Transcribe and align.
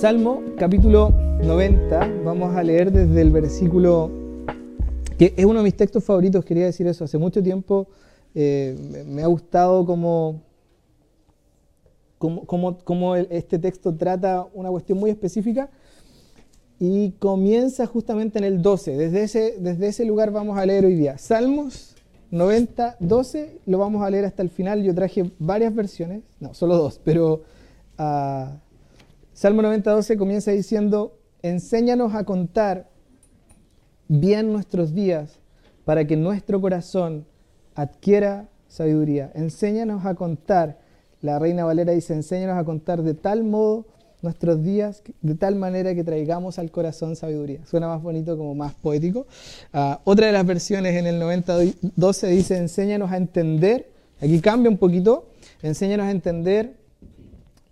Salmo 0.00 0.42
capítulo 0.56 1.10
90, 1.44 2.22
vamos 2.24 2.56
a 2.56 2.62
leer 2.62 2.90
desde 2.90 3.20
el 3.20 3.30
versículo, 3.30 4.10
que 5.18 5.34
es 5.36 5.44
uno 5.44 5.58
de 5.58 5.64
mis 5.64 5.76
textos 5.76 6.02
favoritos, 6.02 6.42
quería 6.42 6.64
decir 6.64 6.86
eso, 6.86 7.04
hace 7.04 7.18
mucho 7.18 7.42
tiempo 7.42 7.86
eh, 8.34 9.04
me 9.06 9.22
ha 9.22 9.26
gustado 9.26 9.84
cómo, 9.84 10.40
este 13.28 13.58
texto 13.58 13.94
trata 13.94 14.46
una 14.54 14.70
cuestión 14.70 14.98
muy 14.98 15.10
específica 15.10 15.68
y 16.78 17.10
comienza 17.18 17.84
justamente 17.84 18.38
en 18.38 18.44
el 18.44 18.62
12, 18.62 18.96
desde 18.96 19.22
ese, 19.24 19.56
desde 19.58 19.88
ese 19.88 20.06
lugar 20.06 20.30
vamos 20.30 20.56
a 20.56 20.64
leer 20.64 20.86
hoy 20.86 20.94
día. 20.94 21.18
Salmos 21.18 21.94
90, 22.30 22.96
12, 23.00 23.60
lo 23.66 23.76
vamos 23.76 24.02
a 24.02 24.08
leer 24.08 24.24
hasta 24.24 24.40
el 24.40 24.48
final, 24.48 24.82
yo 24.82 24.94
traje 24.94 25.30
varias 25.38 25.74
versiones, 25.74 26.22
no, 26.40 26.54
solo 26.54 26.78
dos, 26.78 26.98
pero... 27.04 27.42
Uh, 27.98 28.69
Salmo 29.40 29.62
90, 29.62 30.18
comienza 30.18 30.50
diciendo, 30.50 31.16
enséñanos 31.40 32.14
a 32.14 32.24
contar 32.24 32.90
bien 34.06 34.52
nuestros 34.52 34.94
días 34.94 35.38
para 35.86 36.06
que 36.06 36.14
nuestro 36.14 36.60
corazón 36.60 37.24
adquiera 37.74 38.50
sabiduría. 38.68 39.32
Enséñanos 39.34 40.04
a 40.04 40.14
contar, 40.14 40.78
la 41.22 41.38
Reina 41.38 41.64
Valera 41.64 41.94
dice, 41.94 42.12
enséñanos 42.12 42.58
a 42.58 42.64
contar 42.64 43.02
de 43.02 43.14
tal 43.14 43.42
modo 43.42 43.86
nuestros 44.20 44.62
días, 44.62 45.02
de 45.22 45.34
tal 45.36 45.54
manera 45.54 45.94
que 45.94 46.04
traigamos 46.04 46.58
al 46.58 46.70
corazón 46.70 47.16
sabiduría. 47.16 47.64
Suena 47.64 47.88
más 47.88 48.02
bonito, 48.02 48.36
como 48.36 48.54
más 48.54 48.74
poético. 48.74 49.26
Ah, 49.72 50.02
otra 50.04 50.26
de 50.26 50.32
las 50.32 50.44
versiones 50.44 50.94
en 50.96 51.06
el 51.06 51.18
90.12 51.18 52.28
dice, 52.28 52.58
enséñanos 52.58 53.10
a 53.10 53.16
entender, 53.16 53.90
aquí 54.20 54.38
cambia 54.42 54.70
un 54.70 54.76
poquito, 54.76 55.30
enséñanos 55.62 56.08
a 56.08 56.10
entender 56.10 56.76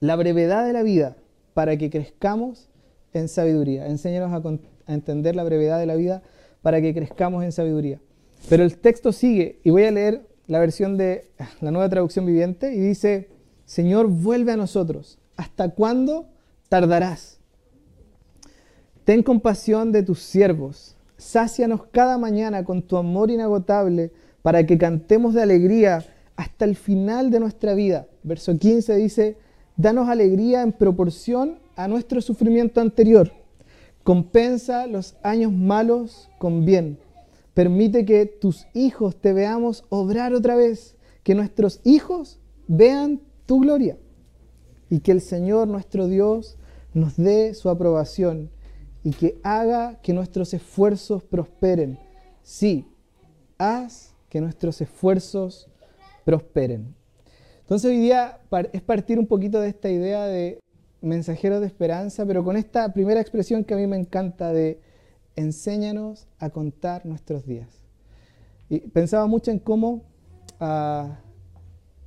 la 0.01 0.17
brevedad 0.17 0.65
de 0.67 0.73
la 0.73 0.83
vida 0.83 1.15
para 1.59 1.77
que 1.77 1.91
crezcamos 1.91 2.69
en 3.13 3.27
sabiduría. 3.27 3.89
Enséñanos 3.89 4.31
a, 4.33 4.93
entender 4.93 5.35
la 5.35 5.43
brevedad 5.43 5.81
de 5.81 5.87
la 5.87 5.97
vida 5.97 6.23
para 6.63 6.81
que 6.81 6.95
crezcamos 6.95 7.43
en 7.43 7.51
sabiduría. 7.51 8.01
Pero 8.49 8.63
el 8.63 8.79
texto 8.79 9.11
sigue 9.11 9.59
y 9.65 9.71
voy 9.71 9.83
a 9.83 9.91
leer 9.91 10.25
la 10.47 10.61
versión 10.61 10.97
de 10.97 11.33
la 11.61 11.73
nueva 11.73 11.89
traducción 11.89 12.27
viviente 12.27 12.73
y 12.73 12.79
dice, 12.79 13.31
Señor, 13.65 14.07
vuelve 14.07 14.53
a 14.53 14.57
nosotros. 14.57 15.19
¿Hasta 15.37 15.71
cuándo 15.71 16.29
tardarás? 16.69 17.41
Ten 19.03 19.25
compasión 19.25 19.91
de 19.91 20.05
tus 20.05 20.21
siervos. 20.21 20.97
Sácianos 21.17 21.87
cada 21.91 22.19
mañana 22.19 22.63
con 22.63 22.83
tu 22.83 22.97
amor 22.97 23.33
inagotable 23.33 24.13
para 24.43 24.65
que 24.65 24.79
cantemos 24.79 25.35
de 25.35 25.43
alegría 25.43 26.05
hasta 26.37 26.65
el 26.67 26.77
final 26.77 27.33
de 27.33 27.41
nuestra 27.41 27.75
vida. 27.75 28.07
Verso 28.23 28.57
15 28.57 28.95
dice, 28.95 29.48
Danos 29.79 30.09
alegría 30.09 30.63
en 30.63 30.73
proporción 30.73 31.61
a 31.77 31.87
nuestro 31.87 32.21
sufrimiento 32.21 32.81
anterior. 32.81 33.31
Compensa 34.03 34.89
los 34.89 35.15
años 35.23 35.53
malos 35.53 36.29
con 36.39 36.65
bien. 36.65 36.99
Permite 37.55 38.05
que 38.05 38.27
tus 38.27 38.67
hijos 38.75 39.15
te 39.21 39.33
veamos 39.33 39.85
obrar 39.89 40.35
otra 40.35 40.57
vez. 40.57 40.97
Que 41.23 41.37
nuestros 41.37 41.81
hijos 41.85 42.41
vean 42.67 43.21
tu 43.47 43.61
gloria. 43.61 43.97
Y 44.91 44.99
que 44.99 45.13
el 45.13 45.21
Señor 45.21 45.69
nuestro 45.69 46.09
Dios 46.09 46.59
nos 46.93 47.17
dé 47.17 47.55
su 47.55 47.71
aprobación 47.71 48.51
y 49.05 49.13
que 49.13 49.39
haga 49.45 50.01
que 50.03 50.13
nuestros 50.13 50.55
esfuerzos 50.55 51.23
prosperen. 51.23 52.01
Sí, 52.43 52.85
haz 53.59 54.17
que 54.29 54.41
nuestros 54.41 54.81
esfuerzos 54.81 55.69
prosperen. 56.25 56.98
Entonces 57.69 57.91
hoy 57.91 57.99
día 57.99 58.39
es 58.73 58.81
partir 58.81 59.19
un 59.19 59.27
poquito 59.27 59.61
de 59.61 59.69
esta 59.69 59.91
idea 59.91 60.25
de 60.25 60.59
mensajeros 61.03 61.61
de 61.61 61.67
esperanza, 61.67 62.25
pero 62.25 62.43
con 62.43 62.57
esta 62.57 62.95
primera 62.95 63.21
expresión 63.21 63.63
que 63.63 63.75
a 63.75 63.77
mí 63.77 63.87
me 63.87 63.99
encanta 63.99 64.55
de 64.55 64.81
enséñanos 65.37 66.27
a 66.39 66.49
contar 66.49 67.05
nuestros 67.05 67.45
días. 67.45 67.69
Y 68.71 68.79
pensaba 68.79 69.27
mucho 69.27 69.51
en 69.51 69.59
cómo 69.59 70.05
ah, 70.61 71.19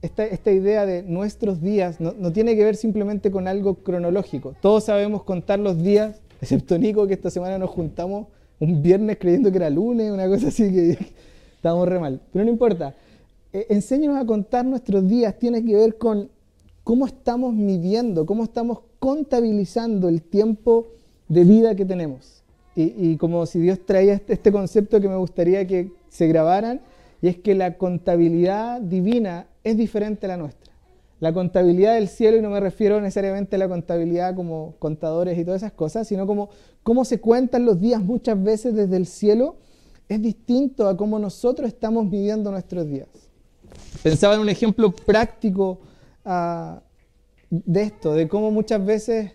esta, 0.02 0.52
idea 0.52 0.88
de 0.88 1.03
nuestros 1.03 1.62
días 1.62 2.02
no, 2.02 2.16
no, 2.18 2.34
tiene 2.34 2.56
que 2.56 2.64
ver 2.64 2.75
simplemente 2.75 3.30
con 3.30 3.47
algo 3.47 3.84
cronológico. 3.84 4.56
Todos 4.62 4.85
sabemos 4.85 5.22
contar 5.22 5.59
los 5.59 5.78
días, 5.78 6.24
excepto 6.41 6.75
Nico, 6.80 7.06
que 7.06 7.14
esta 7.14 7.30
semana 7.30 7.59
nos 7.59 7.69
juntamos 7.69 8.30
un 8.59 8.81
viernes 8.81 9.19
creyendo 9.19 9.52
que 9.52 9.58
era 9.58 9.69
lunes, 9.69 10.12
una 10.12 10.28
cosa 10.28 10.47
así 10.47 10.72
que 10.72 10.97
estábamos 11.53 11.88
re 11.88 12.00
mal. 12.00 12.19
Pero 12.34 12.46
no 12.46 12.50
importa. 12.50 12.96
Eh, 13.53 13.67
enséñanos 13.69 14.17
a 14.17 14.25
contar 14.25 14.66
nuestros 14.66 15.07
días 15.07 15.38
tiene 15.38 15.63
que 15.66 15.75
ver 15.75 15.97
con 15.97 16.29
cómo 16.84 17.06
estamos 17.06 17.53
midiendo, 17.53 18.25
cómo 18.25 18.44
estamos 18.44 18.79
contabilizando 19.00 20.07
el 20.07 20.22
tiempo 20.22 20.88
de 21.28 21.44
vida 21.44 21.75
que 21.75 21.85
tenemos. 21.85 22.44
Y, 22.73 23.17
como 23.17 23.45
si 23.45 23.59
Dios 23.59 23.85
traía 23.85 24.13
este, 24.13 24.31
este, 24.31 24.50
concepto 24.50 25.01
que 25.01 25.09
me 25.09 25.17
gustaría 25.17 25.67
que 25.67 25.91
se 26.07 26.28
grabaran, 26.28 26.79
y 27.22 27.28
es 27.28 27.38
que 27.38 27.53
la 27.53 27.78
contabilidad 27.78 28.79
divina 28.79 29.47
es 29.66 29.75
diferente 29.75 30.25
a 30.25 30.29
la 30.29 30.38
nuestra. 30.38 30.72
La 31.19 31.34
contabilidad 31.34 31.95
del 31.95 32.07
cielo, 32.07 32.38
y 32.38 32.41
no 32.41 32.50
me 32.50 32.61
refiero 32.61 33.01
necesariamente 33.01 33.57
a 33.57 33.59
la 33.59 33.67
contabilidad 33.67 34.35
como 34.35 34.75
contadores 34.79 35.38
y 35.38 35.44
todas 35.44 35.61
esas 35.61 35.73
cosas, 35.73 36.07
sino 36.07 36.25
como 36.25 36.50
cómo 36.81 37.03
se 37.03 37.19
cuentan 37.19 37.66
los 37.66 37.79
días 37.81 38.01
muchas 38.01 38.41
veces 38.41 38.73
desde 38.73 38.95
el 38.95 39.06
cielo, 39.06 39.57
es 40.07 40.22
distinto 40.22 40.88
a 40.88 40.95
cómo 40.95 41.19
nosotros 41.19 41.67
estamos 41.67 42.06
midiendo 42.06 42.51
nuestros 42.51 42.88
días. 42.88 43.31
Pensaba 44.03 44.35
en 44.35 44.41
un 44.41 44.50
ejemplo 44.50 44.91
práctico 44.91 45.79
ah, 46.25 46.81
de 47.50 47.84
esto, 47.84 48.13
de 48.13 48.28
cómo 48.28 48.52
muchas 48.52 48.84
veces 48.84 49.31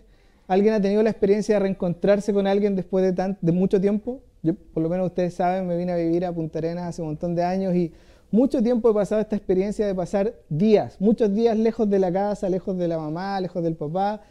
alguien 0.47 0.73
ha 0.73 0.81
tenido 0.81 1.03
la 1.03 1.09
experiencia 1.09 1.55
de 1.55 1.59
reencontrarse 1.59 2.33
con 2.33 2.47
alguien 2.47 2.75
después 2.75 3.15
de, 3.15 3.35
de 3.39 3.51
mucho 3.51 3.79
tiempo. 3.79 4.21
Yo, 4.43 4.53
por 4.55 4.83
lo 4.83 4.89
menos 4.89 5.07
ustedes 5.07 5.33
saben, 5.33 5.67
me 5.67 5.77
vine 5.77 5.91
a 5.91 5.95
vivir 5.97 6.25
a 6.25 6.31
Punta 6.31 6.59
Arenas 6.59 6.85
hace 6.85 7.01
un 7.01 7.09
montón 7.09 7.35
de 7.35 7.43
años 7.43 7.75
y 7.75 7.93
mucho 8.29 8.61
tiempo 8.61 8.89
he 8.89 8.93
pasado 8.93 9.21
esta 9.21 9.35
experiencia 9.35 9.87
de 9.87 9.95
pasar 9.95 10.33
días, 10.49 10.97
muchos 10.99 11.33
días 11.33 11.57
lejos 11.57 11.89
de 11.89 11.99
la 11.99 12.11
casa, 12.11 12.49
lejos 12.49 12.77
de 12.77 12.87
la 12.87 12.97
mamá, 12.97 13.39
lejos 13.39 13.63
del 13.63 13.75
papá. 13.75 14.21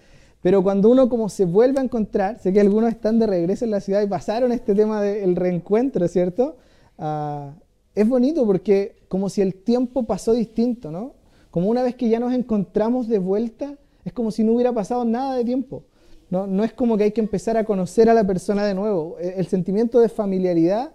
Pero 0.42 0.62
cuando 0.62 0.90
uno 0.90 1.08
como 1.08 1.28
se 1.28 1.44
vuelve 1.44 1.80
a 1.80 1.82
encontrar, 1.82 2.38
sé 2.38 2.52
que 2.52 2.60
algunos 2.60 2.90
están 2.90 3.18
de 3.18 3.26
regreso 3.26 3.64
en 3.64 3.70
la 3.70 3.80
ciudad 3.80 4.02
y 4.02 4.06
pasaron 4.06 4.52
este 4.52 4.74
tema 4.74 5.00
del 5.00 5.34
reencuentro, 5.34 6.06
¿cierto? 6.08 6.56
Uh, 6.98 7.52
es 7.94 8.06
bonito 8.06 8.46
porque 8.46 8.95
como 9.08 9.28
si 9.28 9.42
el 9.42 9.54
tiempo 9.54 10.04
pasó 10.04 10.32
distinto, 10.32 10.90
¿no? 10.90 11.14
Como 11.50 11.68
una 11.68 11.82
vez 11.82 11.94
que 11.94 12.08
ya 12.08 12.20
nos 12.20 12.32
encontramos 12.32 13.08
de 13.08 13.18
vuelta, 13.18 13.76
es 14.04 14.12
como 14.12 14.30
si 14.30 14.44
no 14.44 14.52
hubiera 14.52 14.72
pasado 14.72 15.04
nada 15.04 15.34
de 15.34 15.44
tiempo. 15.44 15.84
No, 16.28 16.46
no 16.46 16.64
es 16.64 16.72
como 16.72 16.96
que 16.96 17.04
hay 17.04 17.12
que 17.12 17.20
empezar 17.20 17.56
a 17.56 17.64
conocer 17.64 18.10
a 18.10 18.14
la 18.14 18.26
persona 18.26 18.64
de 18.64 18.74
nuevo. 18.74 19.16
E, 19.20 19.34
el 19.38 19.46
sentimiento 19.46 20.00
de 20.00 20.08
familiaridad, 20.08 20.92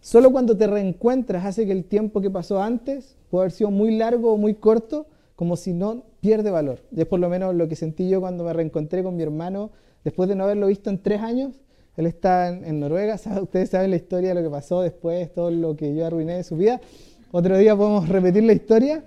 solo 0.00 0.30
cuando 0.30 0.56
te 0.56 0.66
reencuentras, 0.66 1.44
hace 1.44 1.66
que 1.66 1.72
el 1.72 1.84
tiempo 1.84 2.20
que 2.20 2.30
pasó 2.30 2.62
antes 2.62 3.16
puede 3.30 3.44
haber 3.44 3.52
sido 3.52 3.70
muy 3.70 3.96
largo 3.96 4.32
o 4.32 4.36
muy 4.36 4.54
corto, 4.54 5.06
como 5.36 5.56
si 5.56 5.72
no 5.72 6.04
pierde 6.20 6.50
valor. 6.50 6.80
Y 6.92 7.00
es 7.00 7.06
por 7.06 7.18
lo 7.18 7.28
menos 7.28 7.54
lo 7.54 7.68
que 7.68 7.76
sentí 7.76 8.08
yo 8.08 8.20
cuando 8.20 8.44
me 8.44 8.52
reencontré 8.52 9.02
con 9.02 9.16
mi 9.16 9.22
hermano, 9.22 9.70
después 10.04 10.28
de 10.28 10.36
no 10.36 10.44
haberlo 10.44 10.66
visto 10.68 10.90
en 10.90 11.02
tres 11.02 11.20
años, 11.20 11.64
él 11.96 12.06
está 12.06 12.48
en, 12.48 12.80
Noruega, 12.80 13.16
ustedes 13.42 13.70
saben 13.70 13.90
la 13.90 13.96
historia 13.96 14.30
de 14.30 14.34
lo 14.36 14.42
que 14.42 14.50
pasó 14.50 14.82
después, 14.82 15.32
todo 15.32 15.50
lo 15.50 15.76
que 15.76 15.94
yo 15.94 16.06
arruiné 16.06 16.36
de 16.36 16.44
su 16.44 16.56
vida. 16.56 16.80
Otro 17.36 17.58
día 17.58 17.74
podemos 17.74 18.08
repetir 18.08 18.44
la 18.44 18.52
historia. 18.52 19.02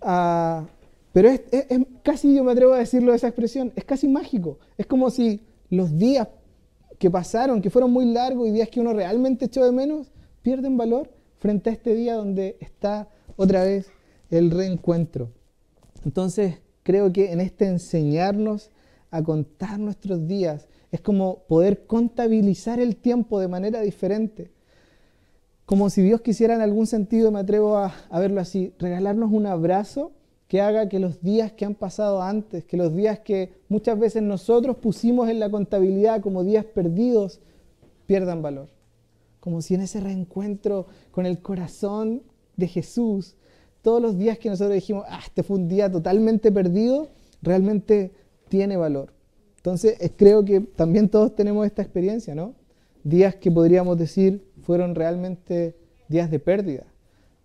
Ah, 0.00 0.64
pero 1.12 1.28
es, 1.30 1.42
casi, 2.04 2.32
yo 2.32 2.44
me 2.44 2.52
atrevo 2.52 2.74
a 2.74 2.78
decirlo 2.78 3.10
de 3.10 3.16
esa 3.16 3.26
expresión, 3.26 3.72
es 3.74 3.84
casi 3.84 4.06
mágico. 4.06 4.60
Es 4.78 4.86
como 4.86 5.10
si 5.10 5.40
los 5.68 5.98
días 5.98 6.28
que 7.00 7.10
pasaron, 7.10 7.60
que 7.60 7.70
fueron 7.70 7.90
muy 7.90 8.04
largos 8.04 8.46
y 8.46 8.52
días 8.52 8.68
que 8.68 8.78
uno 8.78 8.92
realmente 8.92 9.46
echó 9.46 9.64
de 9.64 9.72
menos, 9.72 10.12
pierden 10.42 10.76
valor 10.76 11.10
frente 11.40 11.70
a 11.70 11.72
este 11.72 11.92
día 11.96 12.14
donde 12.14 12.56
está 12.60 13.08
otra 13.34 13.64
vez 13.64 13.90
el 14.30 14.52
reencuentro. 14.52 15.30
Entonces, 16.04 16.60
creo 16.84 17.12
que 17.12 17.32
en 17.32 17.40
este 17.40 17.66
enseñarnos 17.66 18.70
a 19.10 19.24
contar 19.24 19.80
nuestros 19.80 20.28
días, 20.28 20.68
es 20.92 21.00
como 21.00 21.42
poder 21.48 21.84
contabilizar 21.88 22.78
el 22.78 22.94
tiempo 22.94 23.40
de 23.40 23.48
manera 23.48 23.80
diferente. 23.80 24.52
Como 25.72 25.88
si 25.88 26.02
Dios 26.02 26.20
quisiera 26.20 26.54
en 26.54 26.60
algún 26.60 26.86
sentido, 26.86 27.30
me 27.30 27.38
atrevo 27.38 27.78
a, 27.78 27.94
verlo 28.18 28.42
así, 28.42 28.74
regalarnos 28.78 29.32
un 29.32 29.46
abrazo 29.46 30.12
que 30.46 30.60
haga 30.60 30.90
que 30.90 30.98
los 30.98 31.22
días 31.22 31.50
que 31.52 31.64
han 31.64 31.74
pasado 31.74 32.20
antes, 32.20 32.62
que 32.64 32.76
los 32.76 32.94
días 32.94 33.20
que 33.20 33.54
muchas 33.70 33.98
veces 33.98 34.22
nosotros 34.22 34.76
pusimos 34.76 35.30
en 35.30 35.40
la 35.40 35.50
contabilidad 35.50 36.20
como 36.20 36.44
días 36.44 36.66
perdidos, 36.66 37.40
pierdan 38.04 38.42
valor. 38.42 38.68
Como 39.40 39.62
si 39.62 39.74
en 39.74 39.80
ese 39.80 40.00
reencuentro 40.00 40.88
con 41.10 41.24
el 41.24 41.40
corazón 41.40 42.22
de 42.58 42.68
Jesús, 42.68 43.36
todos 43.80 44.02
los 44.02 44.18
días 44.18 44.38
que 44.38 44.50
nosotros 44.50 44.74
dijimos, 44.74 45.06
ah, 45.08 45.20
este 45.24 45.42
fue 45.42 45.56
un 45.56 45.68
día 45.68 45.90
totalmente 45.90 46.52
perdido, 46.52 47.08
realmente 47.40 48.12
tiene 48.50 48.76
valor. 48.76 49.14
Entonces, 49.56 49.96
creo 50.18 50.44
que 50.44 50.60
también 50.60 51.08
todos 51.08 51.34
tenemos 51.34 51.64
esta 51.64 51.80
experiencia, 51.80 52.34
¿no? 52.34 52.56
Días 53.04 53.36
que 53.36 53.50
podríamos 53.50 53.96
decir 53.96 54.51
fueron 54.62 54.94
realmente 54.94 55.76
días 56.08 56.30
de 56.30 56.38
pérdida. 56.38 56.84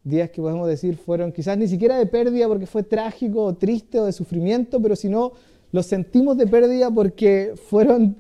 Días 0.04 0.30
que 0.30 0.42
podemos 0.42 0.68
decir 0.68 0.96
fueron 0.96 1.32
quizás 1.32 1.58
ni 1.58 1.68
siquiera 1.68 1.98
de 1.98 2.06
pérdida 2.06 2.48
porque 2.48 2.66
fue 2.66 2.84
trágico 2.84 3.44
o 3.44 3.56
triste 3.56 4.00
o 4.00 4.06
de 4.06 4.14
sufrimiento, 4.14 4.82
pero 4.82 4.96
sino 4.96 5.34
los 5.72 5.86
sentimos 5.86 6.38
de 6.38 6.48
pérdida 6.48 6.90
porque 6.90 7.54
fueron 7.70 8.16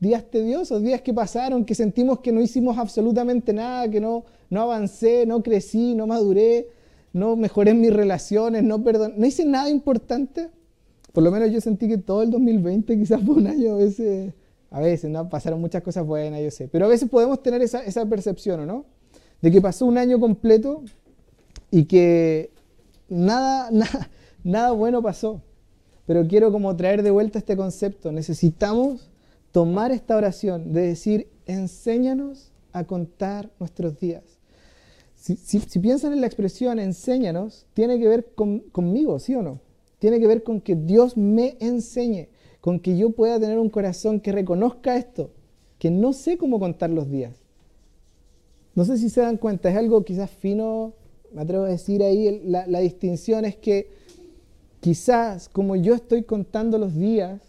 días 0.00 0.24
tediosos, 0.30 0.82
días 0.82 1.00
que 1.02 1.12
pasaron, 1.12 1.64
que 1.64 1.74
sentimos 1.74 2.20
que 2.20 2.32
no 2.32 2.40
hicimos 2.40 2.78
absolutamente 2.78 3.52
nada, 3.52 3.88
que 3.88 4.00
no, 4.00 4.24
no 4.50 4.62
avancé, 4.62 5.26
no 5.26 5.42
crecí, 5.42 5.94
no 5.94 6.06
maduré, 6.06 6.68
no 7.12 7.36
mejoré 7.36 7.74
mis 7.74 7.92
relaciones, 7.92 8.62
no 8.62 8.78
no 8.78 9.26
hice 9.26 9.44
nada 9.44 9.70
importante. 9.70 10.50
Por 11.12 11.24
lo 11.24 11.30
menos 11.30 11.50
yo 11.50 11.60
sentí 11.60 11.88
que 11.88 11.98
todo 11.98 12.22
el 12.22 12.30
2020 12.30 12.96
quizás 12.98 13.22
fue 13.24 13.36
un 13.36 13.46
año 13.46 13.74
a 13.74 13.78
veces, 13.78 14.32
a 14.70 14.80
veces, 14.80 15.10
¿no? 15.10 15.28
Pasaron 15.28 15.60
muchas 15.60 15.82
cosas 15.82 16.06
buenas, 16.06 16.40
yo 16.42 16.50
sé. 16.50 16.68
Pero 16.68 16.86
a 16.86 16.88
veces 16.88 17.08
podemos 17.08 17.42
tener 17.42 17.62
esa, 17.62 17.84
esa 17.84 18.04
percepción, 18.06 18.60
¿o 18.60 18.66
no? 18.66 18.84
De 19.40 19.50
que 19.50 19.60
pasó 19.60 19.86
un 19.86 19.98
año 19.98 20.20
completo 20.20 20.82
y 21.70 21.84
que 21.84 22.50
nada, 23.08 23.70
nada, 23.72 24.10
nada 24.44 24.72
bueno 24.72 25.02
pasó. 25.02 25.42
Pero 26.06 26.26
quiero 26.26 26.50
como 26.52 26.74
traer 26.74 27.02
de 27.02 27.10
vuelta 27.10 27.38
este 27.38 27.56
concepto. 27.56 28.12
Necesitamos 28.12 29.10
tomar 29.52 29.92
esta 29.92 30.16
oración 30.16 30.72
de 30.72 30.82
decir, 30.82 31.28
enséñanos 31.46 32.52
a 32.72 32.84
contar 32.84 33.50
nuestros 33.58 33.98
días. 33.98 34.22
Si, 35.16 35.58
piensan 35.80 36.12
en 36.12 36.20
la 36.20 36.26
expresión 36.26 36.78
enséñanos, 36.78 37.66
tiene 37.74 37.98
que 37.98 38.06
ver 38.06 38.32
conmigo, 38.72 39.18
¿sí 39.18 39.34
o 39.34 39.42
no? 39.42 39.60
Tiene 39.98 40.20
que 40.20 40.28
ver 40.28 40.44
con 40.44 40.60
que 40.60 40.76
Dios 40.76 41.16
me 41.16 41.56
enseñe, 41.58 42.28
con 42.68 42.80
que 42.80 42.98
yo 42.98 43.12
pueda 43.12 43.40
tener 43.40 43.58
un 43.58 43.70
corazón 43.70 44.20
que 44.20 44.30
reconozca 44.30 44.98
esto, 44.98 45.30
que 45.78 45.90
no 45.90 46.12
sé 46.12 46.36
cómo 46.36 46.60
contar 46.60 46.90
los 46.90 47.10
días. 47.10 47.34
No 48.74 48.84
sé 48.84 48.98
si 48.98 49.08
se 49.08 49.22
dan 49.22 49.38
cuenta, 49.38 49.70
es 49.70 49.76
algo 49.78 50.04
quizás 50.04 50.30
fino, 50.30 50.92
me 51.32 51.40
atrevo 51.40 51.64
a 51.64 51.68
decir 51.68 52.02
ahí, 52.02 52.42
la, 52.44 52.80
distinción 52.80 53.46
es 53.46 53.56
que 53.56 53.88
quizás 54.80 55.48
como 55.48 55.76
yo 55.76 55.94
estoy 55.94 56.24
contando 56.24 56.76
los 56.76 56.94
días, 56.94 57.40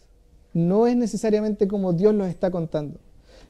no 0.54 0.88
es 0.88 0.96
necesariamente 0.96 1.68
como 1.68 1.92
Dios 1.92 2.16
los 2.16 2.30
está 2.30 2.50
contando. 2.50 2.98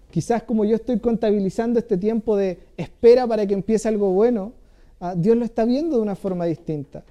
Quizás 0.09 0.41
como 0.41 0.65
yo 0.65 0.75
estoy 0.75 0.97
contabilizando 0.97 1.77
este 1.77 1.99
tiempo 1.99 2.35
de 2.35 2.57
espera 2.77 3.27
para 3.27 3.45
que 3.45 3.53
empiece 3.53 3.87
algo 3.87 4.11
bueno, 4.11 4.53
ah, 4.99 5.13
Dios 5.15 5.37
lo 5.37 5.45
está 5.45 5.65
viendo 5.65 5.97
de 5.97 6.01
una 6.01 6.15
forma 6.15 6.45
distinta. 6.45 7.03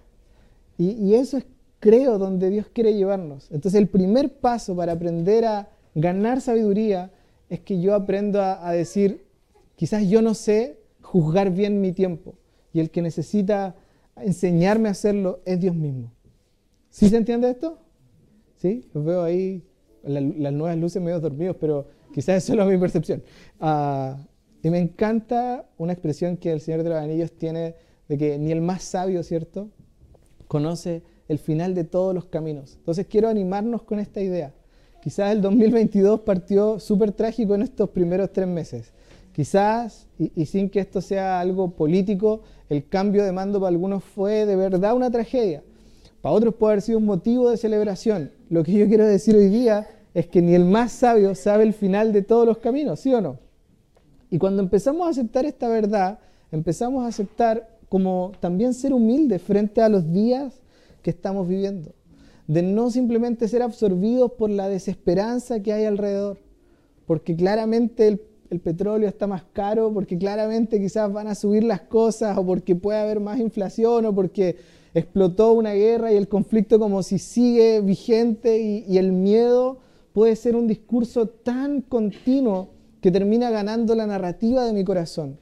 Y, 0.77 1.15
eso 1.15 1.37
es, 1.37 1.47
creo, 1.81 2.19
donde 2.19 2.51
Dios 2.51 2.67
quiere 2.73 2.95
llevarnos. 2.95 3.51
Entonces 3.51 3.81
el 3.81 3.89
primer 3.89 4.39
paso 4.39 4.77
para 4.77 4.93
aprender 4.93 5.45
a 5.45 5.69
ganar 5.95 6.41
sabiduría 6.41 7.11
es 7.49 7.61
que 7.61 7.81
yo 7.81 7.95
aprendo 7.95 8.43
a, 8.43 8.73
decir, 8.73 9.25
quizás 9.77 10.07
yo 10.09 10.23
no 10.23 10.35
sé 10.35 10.81
juzgar 11.01 11.51
bien 11.51 11.81
mi 11.81 11.93
tiempo. 11.93 12.35
Y 12.73 12.81
el 12.81 12.91
que 12.91 13.03
necesita 13.03 13.75
enseñarme 14.17 14.89
a 14.89 14.93
hacerlo 14.93 15.41
es 15.45 15.61
Dios 15.61 15.75
mismo. 15.75 16.13
¿Sí 16.91 17.09
se 17.09 17.17
entiende 17.17 17.51
esto? 17.51 17.79
¿Sí? 18.57 18.89
Los 18.93 19.05
veo 19.05 19.23
ahí 19.23 19.65
las 20.03 20.53
nuevas 20.53 20.77
luces 20.77 21.03
medio 21.03 21.21
dormidos, 21.21 21.57
pero 21.61 21.87
quizás 22.13 22.37
es 22.37 22.45
solo 22.45 22.65
mi 22.67 22.79
percepción. 22.79 23.23
Ah, 23.61 24.17
y 24.63 24.71
me 24.71 24.79
encanta 24.79 25.69
una 25.77 25.93
expresión 25.93 26.37
que 26.37 26.53
el 26.53 26.61
Señor 26.61 26.83
de 26.83 26.91
los 26.91 26.99
Anillos 26.99 27.33
tiene 27.33 27.75
de 28.09 28.19
que 28.19 28.39
ni 28.39 28.53
el 28.53 28.61
más 28.61 28.83
sabio, 28.83 29.23
¿cierto?, 29.23 29.71
conoce 30.47 31.03
el 31.29 31.39
final 31.39 31.75
de 31.75 31.85
todos 31.85 32.15
los 32.15 32.25
caminos. 32.25 32.77
Entonces 32.77 33.07
quiero 33.07 33.29
animarnos 33.29 33.83
con 33.83 33.99
esta 33.99 34.21
idea. 34.21 34.53
Quizás 35.03 35.33
el 35.33 35.41
2022 35.43 36.21
partió 36.21 36.81
súper 36.81 37.13
trágico 37.13 37.55
en 37.55 37.63
estos 37.63 37.91
primeros 37.91 38.33
tres 38.33 38.49
meses. 38.49 38.93
Quizás, 39.33 40.09
y, 40.19 40.47
sin 40.47 40.69
que 40.69 40.81
esto 40.81 41.01
sea 41.01 41.39
algo 41.39 41.71
político, 41.71 42.41
el 42.69 42.89
cambio 42.89 43.25
de 43.25 43.31
mando 43.31 43.61
para 43.61 43.69
algunos 43.69 44.03
fue 44.03 44.47
de 44.47 44.57
verdad 44.57 44.97
una 44.97 45.11
tragedia. 45.11 45.63
Para 46.21 46.35
otros 46.35 46.55
puede 46.55 46.73
haber 46.73 46.83
sido 46.83 46.99
un 46.99 47.05
motivo 47.05 47.49
de 47.51 47.57
celebración. 47.57 48.33
Lo 48.51 48.65
que 48.65 48.73
yo 48.73 48.89
quiero 48.89 49.07
decir 49.07 49.37
hoy 49.37 49.49
día 49.49 49.87
es 50.15 50.27
que 50.27 50.43
ni 50.43 50.55
el 50.55 50.65
más 50.65 50.91
sabio 50.91 51.37
sabe 51.37 51.63
el 51.63 51.73
final 51.73 52.13
de 52.13 52.23
todos 52.23 52.47
los 52.47 52.59
caminos, 52.59 52.99
¿sí 52.99 53.15
o 53.15 53.21
no? 53.21 53.39
Y 54.31 54.39
cuando 54.39 54.61
empezamos 54.61 55.07
a 55.07 55.11
aceptar 55.11 55.47
esta 55.47 55.69
verdad, 55.69 56.19
empezamos 56.51 57.05
a 57.05 57.09
aceptar 57.09 57.79
como 57.89 58.33
también 58.41 58.75
ser 58.75 58.93
humildes 58.93 59.41
frente 59.41 59.81
a 59.81 59.89
los 59.89 60.13
días 60.13 60.61
que 61.03 61.11
estamos 61.11 61.49
viviendo, 61.49 61.95
de 62.47 62.63
no 62.63 62.91
simplemente 62.91 63.49
ser 63.49 63.63
absorbidos 63.63 64.33
por 64.33 64.51
la 64.51 64.69
desesperanza 64.69 65.61
que 65.61 65.73
hay 65.73 65.85
alrededor, 65.85 66.39
porque 67.07 67.37
claramente 67.37 68.07
el, 68.07 68.61
petróleo 68.61 69.09
está 69.09 69.27
más 69.27 69.45
caro, 69.53 69.93
porque 69.93 70.17
claramente 70.17 70.81
quizás 70.81 71.13
van 71.13 71.29
a 71.29 71.35
subir 71.35 71.65
las 71.65 71.83
cosas, 71.83 72.37
o 72.39 72.47
porque 72.47 72.75
puede 72.75 72.99
haber 72.99 73.21
más 73.21 73.39
inflación, 73.39 74.07
o 74.07 74.15
porque 74.15 74.57
explotó 74.95 75.53
una 75.53 75.73
guerra 75.73 76.13
y 76.13 76.17
el 76.17 76.29
conflicto 76.29 76.79
como 76.79 77.03
si 77.03 77.19
sigue 77.19 77.81
vigente 77.81 78.59
y, 78.61 78.97
el 78.99 79.13
miedo 79.13 79.79
puede 80.13 80.35
ser 80.37 80.57
un 80.57 80.67
discurso 80.67 81.29
tan 81.29 81.83
continuo 81.83 82.71
que 83.01 83.11
termina 83.11 83.51
ganando 83.51 83.95
la 83.95 84.07
narrativa 84.07 84.65
de 84.65 84.73
mi 84.73 84.85
corazón. 84.85 85.39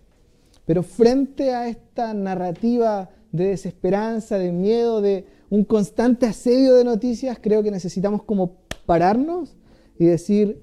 Pero 0.66 0.82
frente 0.82 1.54
a 1.54 1.68
esta 1.68 2.12
narrativa 2.12 3.10
de 3.32 3.48
desesperanza, 3.48 4.38
de 4.38 4.52
miedo, 4.52 5.00
de 5.00 5.24
un 5.50 5.64
constante 5.64 6.26
asedio 6.26 6.75
de 6.75 6.84
noticias, 6.84 7.38
creo 7.40 7.62
que 7.62 7.70
necesitamos 7.70 8.22
como 8.22 8.56
pararnos 8.84 9.56
y 9.98 10.06
decir, 10.06 10.62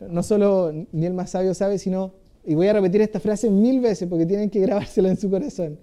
no 0.00 0.22
solo 0.22 0.72
ni 0.92 1.06
el 1.06 1.14
más 1.14 1.30
sabio 1.30 1.54
sabe, 1.54 1.78
sino, 1.78 2.14
y 2.44 2.54
voy 2.54 2.68
a 2.68 2.72
repetir 2.72 3.00
esta 3.00 3.20
frase 3.20 3.50
mil 3.50 3.80
veces 3.80 4.08
porque 4.08 4.26
tienen 4.26 4.50
que 4.50 4.60
grabársela 4.60 5.08
en 5.08 5.16
su 5.16 5.30
corazón, 5.30 5.78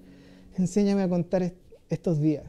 enséñame 0.58 1.04
a 1.04 1.10
contar 1.10 1.44
esto 1.44 1.70
estos 1.90 2.20
días. 2.20 2.46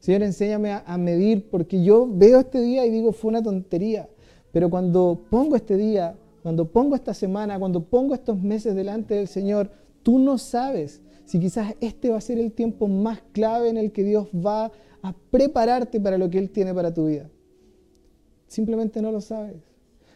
Señor, 0.00 0.22
enséñame 0.22 0.72
a, 0.72 0.98
medir, 0.98 1.50
porque 1.50 1.82
yo 1.82 2.08
veo 2.10 2.40
este 2.40 2.60
día 2.60 2.86
y 2.86 2.90
digo, 2.90 3.12
fue 3.12 3.28
una 3.28 3.42
tontería. 3.42 4.08
Pero 4.50 4.70
cuando 4.70 5.26
pongo 5.30 5.56
este 5.56 5.76
día, 5.76 6.16
cuando 6.42 6.70
pongo 6.70 6.96
esta 6.96 7.12
semana, 7.12 7.58
cuando 7.58 7.84
pongo 7.84 8.14
estos 8.14 8.40
meses 8.40 8.74
delante 8.74 9.14
del 9.14 9.28
Señor, 9.28 9.70
tú 10.02 10.18
no 10.18 10.38
sabes 10.38 11.02
si 11.26 11.38
quizás 11.38 11.74
este 11.80 12.08
va 12.08 12.16
a 12.16 12.22
ser 12.22 12.38
el 12.38 12.52
tiempo 12.52 12.88
más 12.88 13.20
clave 13.32 13.68
en 13.68 13.76
el 13.76 13.92
que 13.92 14.02
Dios 14.02 14.28
va 14.34 14.66
a 14.66 14.72
prepararte 15.30 16.00
para 16.00 16.18
lo 16.18 16.28
que 16.30 16.38
Él 16.38 16.50
tiene 16.50 16.74
para 16.74 16.92
tu 16.92 17.06
vida. 17.06 17.28
Simplemente 18.46 19.00
no 19.00 19.12
lo 19.12 19.20
sabes. 19.20 19.70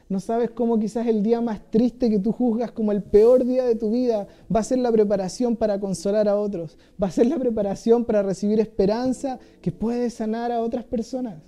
No 0.08 0.20
sabes 0.20 0.50
cómo 0.50 0.78
quizás 0.78 1.06
el 1.06 1.22
día 1.22 1.40
más 1.40 1.70
triste 1.70 2.10
que 2.10 2.18
tú 2.18 2.30
juzgas 2.30 2.72
como 2.72 2.92
el 2.92 3.02
peor 3.02 3.44
día 3.44 3.64
de 3.64 3.74
tu 3.74 3.90
vida 3.90 4.26
va 4.54 4.60
a 4.60 4.64
ser 4.64 4.78
la 4.78 4.92
preparación 4.92 5.56
para 5.56 5.80
consolar 5.80 6.28
a 6.28 6.36
otros. 6.36 6.76
Va 7.02 7.06
a 7.06 7.10
ser 7.10 7.26
la 7.26 7.38
preparación 7.38 8.04
para 8.04 8.22
recibir 8.22 8.60
esperanza 8.60 9.38
que 9.62 9.72
puede 9.72 10.10
sanar 10.10 10.52
a 10.52 10.60
otras 10.60 10.84
personas. 10.84 11.42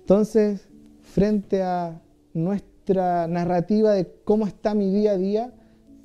Entonces, 0.00 0.68
frente 1.02 1.62
a 1.62 2.00
nuestra 2.32 3.28
narrativa 3.28 3.92
de 3.92 4.10
cómo 4.24 4.46
está 4.46 4.74
mi 4.74 4.90
día 4.90 5.12
a 5.12 5.18
día, 5.18 5.52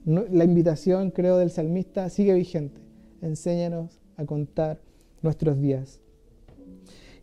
la 0.05 0.43
invitación, 0.43 1.12
creo, 1.12 1.38
del 1.38 1.50
salmista 1.50 2.10
sigue 2.10 2.34
vigente. 2.34 2.81
Enséñanos 3.22 4.00
a 4.15 4.25
contar 4.25 4.79
nuestros 5.22 5.60
días. 5.60 6.01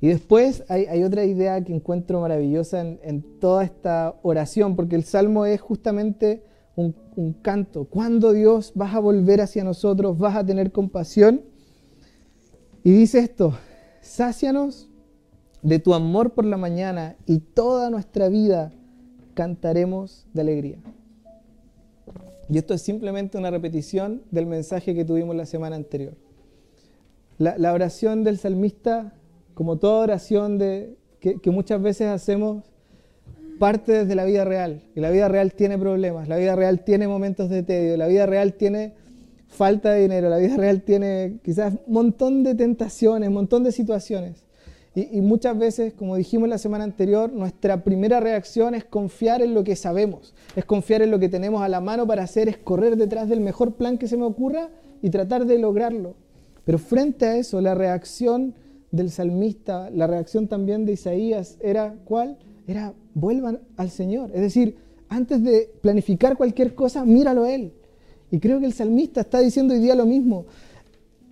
Y 0.05 0.09
después 0.09 0.65
hay, 0.69 1.03
otra 1.03 1.25
idea 1.25 1.65
que 1.65 1.73
encuentro 1.73 2.21
maravillosa 2.21 2.83
en, 2.83 3.23
toda 3.41 3.65
esta 3.65 4.17
oración, 4.23 4.77
porque 4.77 4.97
el 4.97 5.05
salmo 5.05 5.47
es 5.47 5.63
justamente 5.63 6.43
un, 6.77 6.95
canto. 7.41 7.87
¿Cuándo 7.87 8.35
Dios 8.35 8.73
vas 8.75 8.95
a 8.95 8.99
volver 8.99 9.41
hacia 9.41 9.65
nosotros? 9.65 10.19
¿Vas 10.19 10.37
a 10.37 10.45
tener 10.45 10.73
compasión? 10.73 11.41
Y 12.83 12.93
dice 12.93 13.21
esto, 13.21 13.55
sácianos 14.03 14.91
de 15.63 15.79
tu 15.79 15.95
amor 15.95 16.35
por 16.35 16.45
la 16.45 16.59
mañana 16.59 17.17
y 17.25 17.39
toda 17.39 17.89
nuestra 17.89 18.29
vida 18.29 18.73
cantaremos 19.33 20.27
de 20.35 20.41
alegría. 20.43 20.77
Y 22.51 22.59
esto 22.59 22.75
es 22.75 22.83
simplemente 22.83 23.39
una 23.39 23.51
repetición 23.51 24.21
del 24.31 24.45
mensaje 24.45 24.95
que 24.95 25.07
tuvimos 25.07 25.35
la 25.35 25.47
semana 25.47 25.77
anterior. 25.77 26.13
La 27.39 27.73
oración 27.73 28.23
del 28.23 28.37
salmista 28.37 29.15
como 29.55 29.77
toda 29.79 30.03
oración 30.03 30.59
de, 30.59 30.97
que, 31.21 31.51
muchas 31.51 31.81
veces 31.81 32.09
hacemos, 32.09 32.65
parte 33.59 33.93
desde 33.93 34.15
la 34.15 34.25
vida 34.25 34.45
real. 34.45 34.83
Y 34.95 35.01
la 35.01 35.11
vida 35.11 35.29
real 35.29 35.55
tiene 35.55 35.79
problemas, 35.79 36.29
la 36.29 36.37
vida 36.37 36.55
real 36.57 36.85
tiene 36.85 37.09
momentos 37.09 37.49
de 37.49 37.63
tedio, 37.63 37.97
la 37.97 38.07
vida 38.07 38.27
real 38.27 38.55
tiene 38.55 38.93
falta 39.49 39.93
de 39.93 40.03
dinero, 40.03 40.29
la 40.29 40.39
vida 40.39 40.57
real 40.57 40.83
tiene 40.83 41.39
quizás 41.43 41.75
un 41.87 41.93
montón 41.93 42.43
de 42.43 42.55
tentaciones, 42.55 43.29
un 43.29 43.35
montón 43.35 43.63
de 43.63 43.73
situaciones. 43.73 44.45
Y, 44.97 45.19
y, 45.19 45.21
muchas 45.23 45.59
veces, 45.59 45.93
como 45.93 46.15
dijimos 46.15 46.49
la 46.49 46.59
semana 46.59 46.85
anterior, 46.85 47.33
nuestra 47.33 47.83
primera 47.83 48.21
reacción 48.21 48.77
es 48.77 48.85
confiar 48.85 49.43
en 49.43 49.53
lo 49.53 49.65
que 49.65 49.75
sabemos, 49.75 50.35
es 50.55 50.65
confiar 50.65 51.03
en 51.03 51.11
lo 51.11 51.19
que 51.19 51.29
tenemos 51.29 51.63
a 51.63 51.69
la 51.69 51.81
mano 51.81 52.07
para 52.07 52.23
hacer, 52.23 52.49
es 52.49 52.59
correr 52.59 52.97
detrás 52.97 53.29
del 53.29 53.41
mejor 53.41 53.75
plan 53.75 53.99
que 53.99 54.07
se 54.07 54.17
me 54.17 54.25
ocurra 54.25 54.69
y 55.03 55.11
tratar 55.11 55.47
de 55.47 55.59
lograrlo. 55.59 56.15
Pero 56.65 56.79
frente 56.79 57.27
a 57.27 57.37
eso, 57.37 57.61
la 57.61 57.75
reacción 57.75 58.55
del 58.95 59.11
salmista, 59.11 59.91
la 59.91 60.07
reacción 60.07 60.47
también 60.47 60.85
de 60.85 60.93
Isaías 60.93 61.59
era 61.61 61.97
¿cuál? 62.05 62.39
Era 62.67 62.95
vuelvan 63.15 63.61
al 63.77 63.91
Señor. 63.91 64.31
Es 64.33 64.41
decir, 64.41 64.77
antes 65.09 65.43
de 65.43 65.71
planificar 65.81 66.37
cualquier 66.37 66.75
cosa, 66.75 67.05
míralo 67.05 67.45
a 67.45 67.53
Él. 67.53 67.73
Y 68.31 68.39
creo 68.39 68.61
que 68.61 68.67
el 68.67 68.73
salmista 68.73 69.23
está 69.23 69.41
diciendo 69.41 69.75
hoy 69.75 69.81
día 69.81 69.95
lo 69.95 70.07
mismo. 70.07 70.47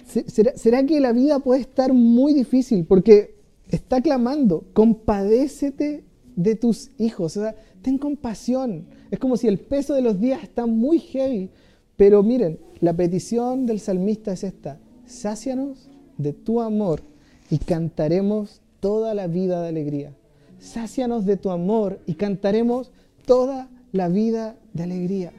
¿Será, 0.05 0.85
que 0.85 1.01
la 1.01 1.13
vida 1.13 1.39
puede 1.39 1.61
estar 1.61 1.93
muy 1.93 2.35
difícil? 2.35 2.85
Porque 2.85 3.37
está 3.71 4.03
clamando, 4.03 4.65
compadécete 4.73 6.05
de 6.35 6.55
tus 6.57 6.91
hijos. 6.99 7.37
O 7.37 7.43
sea, 7.43 7.55
ten 7.81 7.97
compasión. 7.97 8.87
Es 9.11 9.19
como 9.19 9.37
si 9.37 9.47
el 9.47 9.59
peso 9.59 9.95
de 9.95 10.03
los 10.03 10.21
días 10.21 10.43
está 10.43 10.67
muy 10.67 10.99
heavy. 10.99 11.51
Pero 11.97 12.23
miren, 12.23 12.59
la 12.81 12.93
petición 12.93 13.67
del 13.67 13.79
salmista 13.79 14.33
es 14.33 14.43
esta. 14.43 14.81
Sácianos 15.07 15.89
de 16.19 16.33
tu 16.33 16.61
amor 16.61 17.12
y 17.53 17.59
cantaremos 17.59 18.63
toda 18.81 19.13
la 19.13 19.27
vida 19.27 19.61
de 19.61 19.69
alegría. 19.69 20.15
Sácianos 20.59 21.27
de 21.27 21.37
tu 21.37 21.51
amor 21.51 22.01
y 22.07 22.15
cantaremos 22.15 22.91
toda 23.27 23.69
la 23.93 24.09
vida 24.09 24.57
de 24.73 24.85
alegría. 24.85 25.33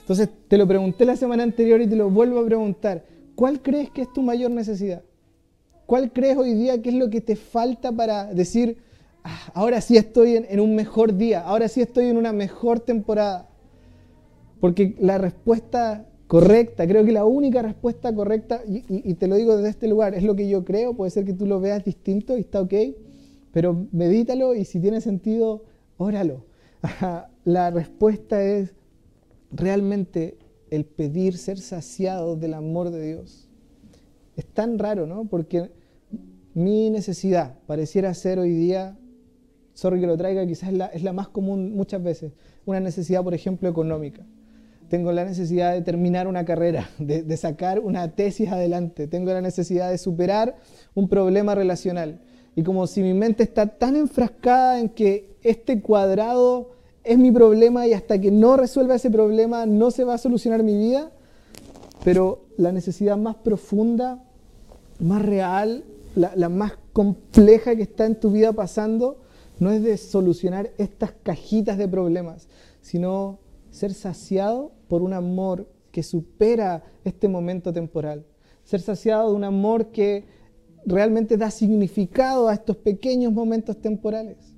Entonces, 0.00 0.30
te 0.48 0.58
lo 0.58 0.66
pregunté 0.66 1.04
la 1.04 1.14
semana 1.14 1.44
anterior 1.44 1.80
y 1.80 1.86
te 1.86 1.94
lo 1.94 2.10
vuelvo 2.10 2.40
a 2.40 2.44
preguntar. 2.44 3.04
¿Cuál 3.36 3.62
crees 3.62 3.88
que 3.90 4.02
es 4.02 4.12
tu 4.12 4.20
mayor 4.20 4.50
necesidad? 4.50 5.04
¿Cuál 5.86 6.12
crees 6.12 6.36
hoy 6.36 6.54
día 6.54 6.82
que 6.82 6.88
es 6.88 6.96
lo 6.96 7.08
que 7.08 7.20
te 7.20 7.36
falta 7.36 7.92
para 7.92 8.26
decir, 8.34 8.78
ah, 9.22 9.52
ahora 9.54 9.80
sí 9.80 9.96
estoy 9.96 10.38
en, 10.38 10.58
un 10.58 10.74
mejor 10.74 11.16
día, 11.16 11.42
ahora 11.42 11.68
sí 11.68 11.82
estoy 11.82 12.06
en 12.06 12.16
una 12.16 12.32
mejor 12.32 12.80
temporada? 12.80 13.48
Porque 14.58 14.96
la 14.98 15.18
respuesta 15.18 16.04
correcta, 16.30 16.86
creo 16.86 17.04
que 17.04 17.10
la 17.10 17.24
única 17.24 17.60
respuesta 17.60 18.14
correcta, 18.14 18.62
y, 18.64 18.84
y, 18.88 19.14
te 19.14 19.26
lo 19.26 19.34
digo 19.34 19.56
desde 19.56 19.70
este 19.70 19.88
lugar, 19.88 20.14
es 20.14 20.22
lo 20.22 20.36
que 20.36 20.48
yo 20.48 20.64
creo, 20.64 20.94
puede 20.94 21.10
ser 21.10 21.24
que 21.24 21.32
tú 21.32 21.44
lo 21.44 21.58
veas 21.58 21.84
distinto 21.84 22.36
y 22.36 22.42
está 22.42 22.60
ok, 22.60 22.72
pero 23.50 23.88
medítalo 23.90 24.54
y 24.54 24.64
si 24.64 24.78
tiene 24.78 25.00
sentido, 25.00 25.64
óralo. 25.96 26.44
La 27.44 27.72
respuesta 27.72 28.44
es 28.44 28.72
realmente 29.50 30.38
el 30.70 30.84
pedir 30.84 31.36
ser 31.36 31.58
saciado 31.58 32.36
del 32.36 32.54
amor 32.54 32.90
de 32.90 33.08
Dios. 33.08 33.48
Es 34.36 34.46
tan 34.46 34.78
raro, 34.78 35.08
¿no? 35.08 35.24
Porque 35.24 35.72
mi 36.54 36.90
necesidad 36.90 37.58
pareciera 37.66 38.14
ser 38.14 38.38
hoy 38.38 38.54
día, 38.54 38.96
sorry 39.74 39.98
que 40.00 40.06
lo 40.06 40.16
traiga, 40.16 40.46
quizás 40.46 40.72
la, 40.72 40.86
es 40.86 41.02
la 41.02 41.12
más 41.12 41.26
común 41.26 41.74
muchas 41.74 42.00
veces, 42.04 42.34
una 42.66 42.78
necesidad, 42.78 43.24
por 43.24 43.34
ejemplo, 43.34 43.68
económica. 43.68 44.24
Tengo 44.90 45.12
la 45.12 45.24
necesidad 45.24 45.72
de 45.72 45.82
terminar 45.82 46.26
una 46.26 46.44
carrera, 46.44 46.90
de, 46.98 47.36
sacar 47.36 47.78
una 47.78 48.10
tesis 48.16 48.50
adelante, 48.50 49.06
tengo 49.06 49.32
la 49.32 49.40
necesidad 49.40 49.88
de 49.88 49.98
superar 49.98 50.56
un 50.94 51.08
problema 51.08 51.54
relacional. 51.54 52.20
Y 52.56 52.64
como 52.64 52.88
si 52.88 53.00
mi 53.00 53.14
mente 53.14 53.44
está 53.44 53.66
tan 53.66 53.94
enfrascada 53.94 54.80
en 54.80 54.88
que 54.88 55.36
este 55.42 55.80
cuadrado 55.80 56.72
es 57.04 57.16
mi 57.18 57.30
problema 57.30 57.86
y 57.86 57.92
hasta 57.92 58.20
que 58.20 58.32
no 58.32 58.56
resuelva 58.56 58.96
ese 58.96 59.10
problema 59.10 59.64
no 59.64 59.92
se 59.92 60.02
va 60.02 60.14
a 60.14 60.18
solucionar 60.18 60.64
mi 60.64 60.76
vida, 60.76 61.12
pero 62.04 62.46
la 62.56 62.72
necesidad 62.72 63.16
más 63.16 63.36
profunda, 63.36 64.24
más 64.98 65.22
real, 65.22 65.84
la, 66.16 66.48
más 66.48 66.72
compleja 66.92 67.76
que 67.76 67.82
está 67.82 68.06
en 68.06 68.18
tu 68.18 68.32
vida 68.32 68.52
pasando, 68.52 69.20
no 69.60 69.70
es 69.70 69.84
de 69.84 69.96
solucionar 69.96 70.72
estas 70.78 71.12
cajitas 71.22 71.78
de 71.78 71.86
problemas, 71.86 72.48
sino 72.82 73.38
ser 73.70 73.94
saciado 73.94 74.72
por 74.88 75.02
un 75.02 75.12
amor 75.12 75.68
que 75.90 76.02
supera 76.02 76.84
este 77.04 77.28
momento 77.28 77.72
temporal, 77.72 78.26
ser 78.64 78.80
saciado 78.80 79.30
de 79.30 79.36
un 79.36 79.44
amor 79.44 79.90
que 79.90 80.24
realmente 80.86 81.36
da 81.36 81.50
significado 81.50 82.48
a 82.48 82.54
estos 82.54 82.76
pequeños 82.76 83.32
momentos 83.32 83.80
temporales. 83.80 84.56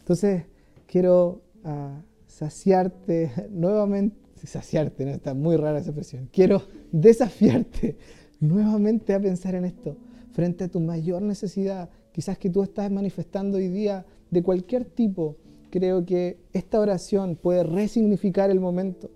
Entonces, 0.00 0.44
quiero 0.86 1.42
a 1.64 2.02
saciarte 2.26 3.30
nuevamente, 3.50 4.16
saciarte, 4.46 5.04
¿no? 5.06 5.12
está 5.12 5.32
muy 5.32 5.56
rara 5.56 5.78
esa 5.78 5.90
expresión, 5.90 6.28
quiero 6.30 6.62
desafiarte 6.92 7.96
nuevamente 8.40 9.14
a 9.14 9.20
pensar 9.20 9.54
en 9.54 9.64
esto, 9.64 9.96
frente 10.32 10.64
a 10.64 10.68
tu 10.68 10.80
mayor 10.80 11.22
necesidad, 11.22 11.88
quizás 12.12 12.36
que 12.36 12.50
tú 12.50 12.62
estás 12.62 12.90
manifestando 12.90 13.56
hoy 13.56 13.68
día 13.68 14.04
de 14.30 14.42
cualquier 14.42 14.84
tipo, 14.84 15.38
creo 15.74 16.06
que 16.06 16.38
esta 16.52 16.78
oración 16.78 17.34
puede 17.34 17.64
resignificar 17.64 18.48
el 18.48 18.60
momento. 18.60 19.10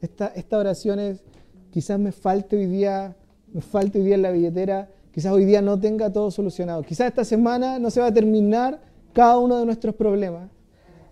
Esta, 0.00 0.28
esta 0.28 0.56
oración 0.56 0.98
es, 0.98 1.22
quizás 1.70 1.98
me 1.98 2.10
falte 2.10 2.56
hoy 2.56 2.64
día, 2.64 3.14
me 3.52 3.60
falte 3.60 3.98
hoy 3.98 4.06
día 4.06 4.14
en 4.14 4.22
la 4.22 4.30
billetera, 4.30 4.88
quizás 5.12 5.30
hoy 5.30 5.44
día 5.44 5.60
no 5.60 5.78
tenga 5.78 6.10
todo 6.10 6.30
solucionado, 6.30 6.82
quizás 6.84 7.08
esta 7.08 7.22
semana 7.22 7.78
no 7.78 7.90
se 7.90 8.00
va 8.00 8.06
a 8.06 8.14
terminar 8.14 8.80
cada 9.12 9.36
uno 9.38 9.58
de 9.58 9.66
nuestros 9.66 9.94
problemas, 9.94 10.48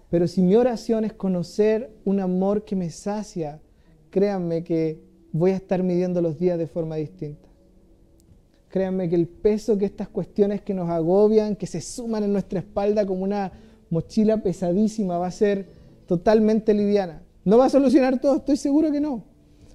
pero 0.08 0.26
si 0.26 0.40
mi 0.40 0.56
oración 0.56 1.04
es 1.04 1.12
conocer 1.12 1.90
un 2.06 2.20
amor 2.20 2.64
que 2.64 2.74
me 2.74 2.88
sacia, 2.88 3.60
créanme 4.08 4.64
que 4.64 5.02
voy 5.32 5.50
a 5.50 5.56
estar 5.56 5.82
midiendo 5.82 6.22
los 6.22 6.38
días 6.38 6.56
de 6.56 6.66
forma 6.66 6.96
distinta. 6.96 7.46
Créanme 8.68 9.10
que 9.10 9.16
el 9.16 9.28
peso 9.28 9.76
que 9.76 9.84
estas 9.84 10.08
cuestiones 10.08 10.62
que 10.62 10.72
nos 10.72 10.88
agobian, 10.88 11.56
que 11.56 11.66
se 11.66 11.82
suman 11.82 12.24
en 12.24 12.32
nuestra 12.32 12.60
espalda 12.60 13.04
como 13.04 13.22
una 13.22 13.52
mochila 13.92 14.38
pesadísima, 14.38 15.18
va 15.18 15.26
a 15.26 15.30
ser 15.30 15.66
totalmente 16.06 16.72
liviana. 16.72 17.22
No 17.44 17.58
va 17.58 17.66
a 17.66 17.68
solucionar 17.68 18.20
todo, 18.20 18.36
estoy 18.36 18.56
seguro 18.56 18.90
que 18.90 19.00
no, 19.00 19.24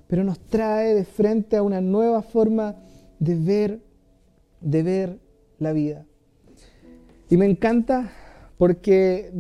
pero 0.08 0.24
nos 0.24 0.40
trae 0.40 0.96
de 0.96 1.06
frente 1.06 1.56
a 1.56 1.62
una 1.62 1.82
nueva 1.82 2.24
forma 2.24 2.76
de 3.20 3.36
ver, 3.36 3.82
de 4.60 4.82
ver 4.82 5.20
la 5.60 5.72
vida. 5.72 6.06
Y 7.30 7.38
me 7.38 7.46
encanta 7.46 8.12
porque 8.58 9.32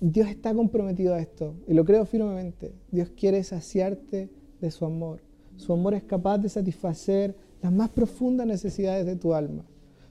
Dios 0.00 0.28
está 0.28 0.54
comprometido 0.54 1.14
a 1.14 1.20
esto 1.20 1.56
y 1.66 1.74
lo 1.74 1.84
creo 1.84 2.06
firmemente. 2.06 2.72
Dios 2.92 3.10
quiere 3.16 3.42
saciarte 3.42 4.30
de 4.60 4.70
su 4.70 4.84
amor. 4.84 5.20
Su 5.56 5.72
amor 5.72 5.94
es 5.94 6.04
capaz 6.04 6.38
de 6.38 6.48
satisfacer 6.48 7.34
las 7.60 7.72
más 7.72 7.88
profundas 7.88 8.46
necesidades 8.46 9.04
de 9.04 9.16
tu 9.16 9.34
alma. 9.34 9.64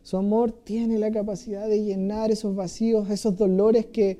Su 0.04 0.18
amor 0.18 0.52
tiene 0.52 0.98
la 0.98 1.12
capacidad 1.12 1.68
de 1.68 1.84
llenar 1.84 2.32
esos 2.32 2.56
vacíos, 2.56 3.10
esos 3.10 3.38
dolores 3.38 3.86
que 3.88 4.20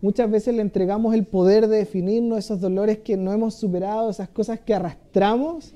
muchas 0.00 0.30
veces 0.30 0.54
le 0.54 0.62
entregamos 0.62 1.14
el 1.14 1.26
poder 1.26 1.68
de 1.68 1.78
definirnos, 1.78 2.38
esos 2.38 2.60
dolores 2.60 2.98
que 2.98 3.16
no 3.16 3.32
hemos 3.32 3.54
superado, 3.54 4.10
esas 4.10 4.28
cosas 4.28 4.60
que 4.60 4.74
arrastramos. 4.74 5.74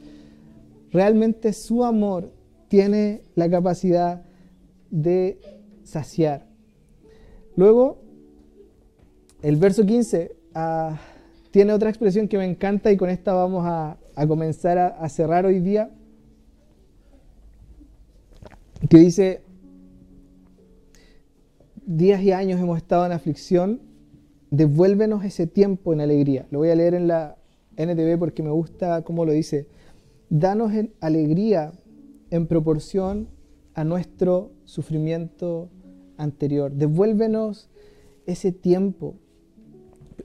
Realmente 0.90 1.52
su 1.52 1.84
amor 1.84 2.32
tiene 2.68 3.22
la 3.34 3.50
capacidad 3.50 4.22
de 4.90 5.38
saciar. 5.84 6.46
Luego, 7.56 7.98
el 9.42 9.56
verso 9.56 9.84
15 9.84 10.36
ah, 10.54 10.98
tiene 11.50 11.72
otra 11.72 11.90
expresión 11.90 12.28
que 12.28 12.38
me 12.38 12.44
encanta 12.44 12.90
y 12.90 12.96
con 12.96 13.10
esta 13.10 13.32
vamos 13.34 13.64
a, 13.66 13.98
comenzar 14.26 14.78
a, 14.78 15.08
cerrar 15.08 15.46
hoy 15.46 15.60
día, 15.60 15.90
que 18.88 18.98
dice, 18.98 19.42
días 21.86 22.22
y 22.22 22.32
años 22.32 22.60
hemos 22.60 22.78
estado 22.78 23.06
en 23.06 23.12
aflicción, 23.12 23.80
devuélvenos 24.50 25.24
ese 25.24 25.46
tiempo 25.46 25.92
en 25.92 26.00
alegría. 26.00 26.46
Lo 26.50 26.58
voy 26.58 26.70
a 26.70 26.74
leer 26.74 26.94
en 26.94 27.08
la 27.08 27.36
NTV 27.76 28.18
porque 28.18 28.42
me 28.42 28.50
gusta 28.50 29.02
cómo 29.02 29.24
lo 29.24 29.32
dice. 29.32 29.66
Danos 30.28 30.72
en 30.72 30.92
alegría 31.00 31.72
en 32.30 32.46
proporción 32.46 33.28
a 33.74 33.84
nuestro 33.84 34.52
sufrimiento 34.64 35.70
anterior. 36.16 36.72
Devuélvenos 36.72 37.70
ese 38.26 38.52
tiempo. 38.52 39.14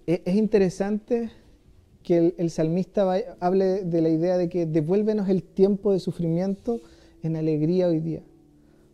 E, 0.05 0.21
es 0.25 0.35
interesante 0.35 1.29
que 2.03 2.33
el, 2.37 2.49
salmista 2.49 3.13
hable 3.39 3.83
de 3.83 4.01
la 4.01 4.09
idea 4.09 4.37
de 4.37 4.47
que 4.49 4.65
devuélvenos 4.65 5.27
el 5.29 5.43
tiempo 5.43 5.91
de 5.91 5.99
sufrimiento 5.99 6.79
en 7.21 7.35
alegría 7.35 7.87
hoy 7.87 7.99
día. 7.99 8.21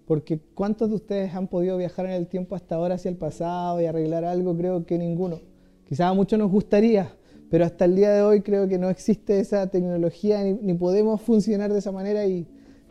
Porque 0.05 0.39
¿cuántos 0.53 0.89
de 0.89 0.95
ustedes 0.95 1.33
han 1.33 1.47
podido 1.47 1.77
viajar 1.77 2.05
en 2.05 2.11
el 2.11 2.27
tiempo 2.27 2.55
hasta 2.55 2.75
ahora 2.75 2.95
hacia 2.95 3.09
el 3.09 3.15
pasado 3.15 3.81
y 3.81 3.85
arreglar 3.85 4.25
algo? 4.25 4.55
Creo 4.55 4.85
que 4.85 4.97
ninguno. 4.97 5.39
Quizás 5.87 6.11
a 6.11 6.13
muchos 6.13 6.37
nos 6.39 6.51
gustaría, 6.51 7.13
pero 7.49 7.65
hasta 7.65 7.85
el 7.85 7.95
día 7.95 8.11
de 8.11 8.21
hoy 8.21 8.41
creo 8.41 8.67
que 8.67 8.77
no 8.77 8.89
existe 8.89 9.39
esa 9.39 9.67
tecnología 9.67 10.43
ni, 10.43 10.73
podemos 10.73 11.21
funcionar 11.21 11.71
de 11.71 11.79
esa 11.79 11.91
manera 11.91 12.25
y 12.25 12.47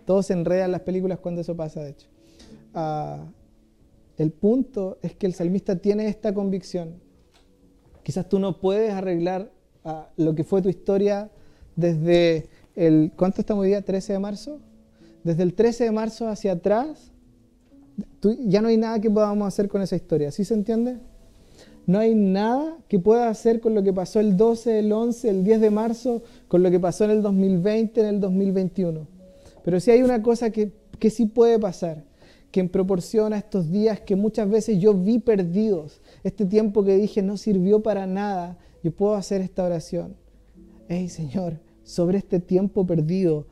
todos 0.06 0.26
se 0.26 0.32
enredan 0.32 0.72
las 0.72 0.82
películas 0.82 1.18
cuando 1.18 1.40
eso 1.40 1.56
pasa, 1.56 1.82
de 1.82 1.90
hecho. 1.90 2.08
Ah, 2.74 3.26
el 4.18 4.30
punto 4.30 4.98
es 5.02 5.14
que 5.14 5.26
el 5.26 5.34
salmista 5.34 5.76
tiene 5.76 6.06
esta 6.06 6.32
convicción 6.32 7.00
Quizás 8.02 8.28
tú 8.28 8.38
no 8.38 8.58
puedes 8.58 8.92
arreglar 8.92 9.50
ah, 9.84 10.08
lo 10.16 10.34
que 10.34 10.44
fue 10.44 10.60
tu 10.60 10.68
historia 10.68 11.30
desde 11.76 12.48
el, 12.74 13.12
¿cuánto 13.16 13.40
estamos 13.40 13.62
hoy 13.62 13.68
día? 13.68 13.82
13 13.82 14.14
de 14.14 14.18
marzo. 14.18 14.58
Desde 15.24 15.42
el 15.42 15.54
13 15.54 15.84
de 15.84 15.92
marzo 15.92 16.28
hacia 16.28 16.52
atrás, 16.52 17.12
ya 18.46 18.60
no 18.60 18.68
hay 18.68 18.76
nada 18.76 19.00
que 19.00 19.10
podamos 19.10 19.46
hacer 19.46 19.68
con 19.68 19.82
esa 19.82 19.96
historia. 19.96 20.30
¿Sí 20.30 20.44
se 20.44 20.54
entiende? 20.54 20.98
No 21.86 21.98
hay 21.98 22.14
nada 22.14 22.76
que 22.88 22.98
pueda 22.98 23.28
hacer 23.28 23.60
con 23.60 23.74
lo 23.74 23.82
que 23.82 23.92
pasó 23.92 24.20
el 24.20 24.36
12, 24.36 24.78
el 24.78 24.92
11, 24.92 25.28
el 25.28 25.44
10 25.44 25.60
de 25.60 25.70
marzo, 25.70 26.22
con 26.46 26.62
lo 26.62 26.70
que 26.70 26.78
pasó 26.78 27.04
en 27.04 27.10
el 27.10 27.22
2020, 27.22 28.00
en 28.00 28.06
el 28.06 28.20
2021. 28.20 29.08
Pero 29.64 29.80
sí 29.80 29.90
hay 29.90 30.02
una 30.02 30.22
cosa 30.22 30.50
que, 30.50 30.72
que 30.98 31.10
sí 31.10 31.26
puede 31.26 31.58
pasar, 31.58 32.04
que 32.52 32.60
en 32.60 32.68
proporción 32.68 33.32
a 33.32 33.38
estos 33.38 33.70
días 33.70 34.00
que 34.00 34.14
muchas 34.14 34.48
veces 34.48 34.78
yo 34.78 34.94
vi 34.94 35.18
perdidos, 35.18 36.00
este 36.22 36.46
tiempo 36.46 36.84
que 36.84 36.96
dije 36.96 37.22
no 37.22 37.36
sirvió 37.36 37.82
para 37.82 38.06
nada, 38.06 38.58
yo 38.84 38.92
puedo 38.92 39.14
hacer 39.14 39.40
esta 39.40 39.64
oración. 39.64 40.14
Hey 40.88 41.08
Señor, 41.08 41.58
sobre 41.82 42.18
este 42.18 42.38
tiempo 42.38 42.86
perdido, 42.86 43.46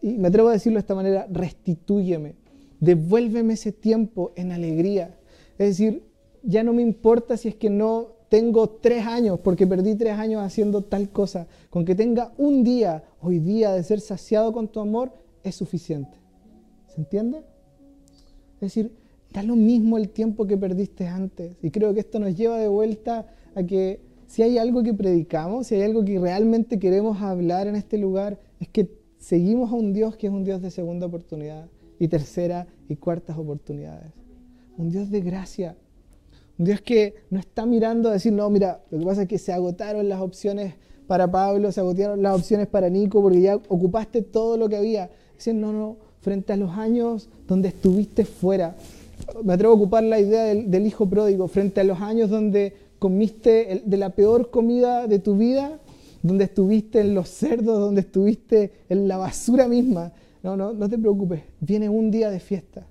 y 0.00 0.18
me 0.18 0.28
atrevo 0.28 0.48
a 0.48 0.52
decirlo 0.52 0.76
de 0.76 0.80
esta 0.80 0.94
manera, 0.94 1.26
restitúyeme. 1.30 2.34
devuélveme 2.80 3.54
ese 3.54 3.72
tiempo 3.72 4.32
en 4.36 4.52
alegría. 4.52 5.18
Es 5.58 5.68
decir, 5.68 6.04
ya 6.42 6.62
no 6.62 6.72
me 6.72 6.82
importa 6.82 7.36
si 7.36 7.48
es 7.48 7.56
que 7.56 7.70
no 7.70 8.18
tengo 8.28 8.68
tres 8.68 9.06
años 9.06 9.40
porque 9.40 9.66
perdí 9.66 9.96
tres 9.96 10.14
años 10.14 10.42
haciendo 10.42 10.82
tal 10.82 11.10
cosa. 11.10 11.48
Con 11.70 11.84
que 11.84 11.94
tenga 11.94 12.32
un 12.38 12.62
día, 12.62 13.02
hoy 13.20 13.38
día, 13.40 13.72
de 13.72 13.82
ser 13.82 14.00
saciado 14.00 14.52
con 14.52 14.68
tu 14.68 14.80
amor, 14.80 15.12
es 15.42 15.56
suficiente. 15.56 16.16
¿Se 16.86 17.00
entiende? 17.00 17.38
Es 18.56 18.60
decir, 18.60 18.92
da 19.32 19.42
lo 19.42 19.56
mismo 19.56 19.98
el 19.98 20.10
tiempo 20.10 20.46
que 20.46 20.56
perdiste 20.56 21.06
antes. 21.06 21.56
Y 21.62 21.70
creo 21.70 21.92
que 21.94 22.00
esto 22.00 22.18
nos 22.18 22.36
lleva 22.36 22.58
de 22.58 22.68
vuelta 22.68 23.26
a 23.54 23.62
que 23.64 24.00
si 24.26 24.42
hay 24.42 24.58
algo 24.58 24.82
que 24.82 24.94
predicamos, 24.94 25.66
si 25.66 25.74
hay 25.74 25.82
algo 25.82 26.04
que 26.04 26.18
realmente 26.18 26.78
queremos 26.78 27.20
hablar 27.22 27.66
en 27.66 27.76
este 27.76 27.98
lugar, 27.98 28.38
es 28.60 28.68
que 28.68 28.90
seguimos 29.18 29.72
a 29.72 29.74
un 29.74 29.92
Dios 29.92 30.16
que 30.16 30.28
es 30.28 30.32
un 30.32 30.44
Dios 30.44 30.62
de 30.62 30.70
segunda 30.70 31.06
oportunidad 31.06 31.66
y 31.98 32.08
tercera 32.08 32.66
y 32.88 32.96
cuartas 32.96 33.36
oportunidades. 33.36 34.12
Un 34.76 34.90
Dios 34.90 35.10
de 35.10 35.20
gracia. 35.20 35.76
Un 36.58 36.64
Dios 36.64 36.80
que 36.80 37.14
no 37.30 37.38
está 37.38 37.66
mirando 37.66 38.08
a 38.08 38.12
decir, 38.12 38.32
no, 38.32 38.48
mira, 38.50 38.80
lo 38.90 38.98
que 38.98 39.04
pasa 39.04 39.22
es 39.22 39.28
que 39.28 39.38
se 39.38 39.52
agotaron 39.52 40.08
las 40.08 40.20
opciones 40.20 40.74
para 41.06 41.30
Pablo, 41.30 41.72
se 41.72 41.80
agotaron 41.80 42.22
las 42.22 42.36
opciones 42.36 42.66
para 42.66 42.88
Nico, 42.88 43.22
porque 43.22 43.40
ya 43.40 43.56
ocupaste 43.56 44.22
todo 44.22 44.56
lo 44.56 44.68
que 44.68 44.76
había. 44.76 45.10
Dicen, 45.34 45.60
no, 45.60 45.72
no, 45.72 45.96
frente 46.20 46.52
a 46.52 46.56
los 46.56 46.70
años 46.72 47.28
donde 47.46 47.68
estuviste 47.68 48.24
fuera, 48.24 48.76
me 49.42 49.52
atrevo 49.52 49.72
a 49.72 49.76
ocupar 49.76 50.04
la 50.04 50.20
idea 50.20 50.44
del, 50.44 50.86
hijo 50.86 51.06
pródigo, 51.06 51.48
frente 51.48 51.80
a 51.80 51.84
los 51.84 52.00
años 52.00 52.30
donde 52.30 52.74
comiste 52.98 53.82
de 53.84 53.96
la 53.96 54.10
peor 54.10 54.50
comida 54.50 55.06
de 55.06 55.18
tu 55.18 55.36
vida, 55.36 55.78
donde 56.22 56.44
estuviste 56.44 57.00
en 57.00 57.14
los 57.14 57.28
cerdos, 57.28 57.78
donde 57.78 58.02
estuviste 58.02 58.72
en 58.88 59.08
la 59.08 59.16
basura 59.16 59.68
misma. 59.68 60.12
No, 60.42 60.56
no, 60.56 60.72
no 60.72 60.88
te 60.88 60.98
preocupes, 60.98 61.42
viene 61.60 61.88
un 61.88 62.10
día 62.10 62.30
de 62.30 62.40
fiesta. 62.40 62.86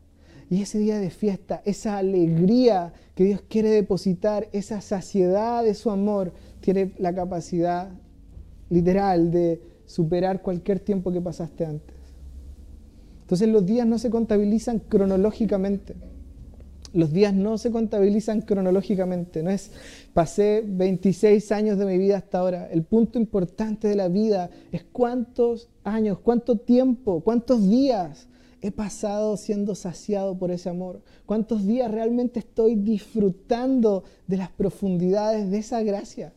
Y 0.49 0.61
ese 0.61 0.79
día 0.79 0.97
de 0.97 1.09
fiesta, 1.09 1.61
esa 1.65 1.97
alegría 1.97 2.93
que 3.15 3.25
Dios 3.25 3.41
quiere 3.49 3.69
depositar, 3.69 4.47
esa 4.53 4.79
saciedad 4.79 5.63
de 5.63 5.73
su 5.73 5.91
amor, 5.91 6.31
tiene 6.61 6.93
la 6.99 7.13
capacidad 7.13 7.89
literal 8.69 9.31
de 9.31 9.61
superar 9.85 10.41
cualquier 10.41 10.79
tiempo 10.79 11.11
que 11.11 11.21
pasaste 11.21 11.65
antes. 11.65 11.95
Entonces 13.21 13.49
los 13.49 13.65
días 13.65 13.85
no 13.85 13.99
se 13.99 14.09
contabilizan 14.09 14.79
cronológicamente. 14.79 15.95
Los 16.93 17.11
días 17.11 17.33
no 17.33 17.57
se 17.57 17.71
contabilizan 17.71 18.41
cronológicamente. 18.41 19.43
No 19.43 19.49
es 19.49 19.71
pasé 20.13 20.63
26 20.65 21.51
años 21.51 21.77
de 21.77 21.85
mi 21.85 21.97
vida 21.97 22.17
hasta 22.17 22.39
ahora. 22.39 22.69
El 22.71 22.83
punto 22.83 23.19
importante 23.19 23.87
de 23.87 23.95
la 23.95 24.07
vida 24.07 24.49
es 24.71 24.83
cuántos 24.83 25.69
años, 25.83 26.19
cuánto 26.19 26.57
tiempo, 26.57 27.21
cuántos 27.21 27.67
días 27.67 28.27
he 28.61 28.71
pasado 28.71 29.37
siendo 29.37 29.75
saciado 29.75 30.37
por 30.37 30.51
ese 30.51 30.69
amor. 30.69 31.01
Cuántos 31.25 31.65
días 31.65 31.91
realmente 31.91 32.39
estoy 32.39 32.75
disfrutando 32.75 34.03
de 34.27 34.37
las 34.37 34.49
profundidades 34.49 35.51
de 35.51 35.59
esa 35.59 35.83
gracia. 35.83 36.33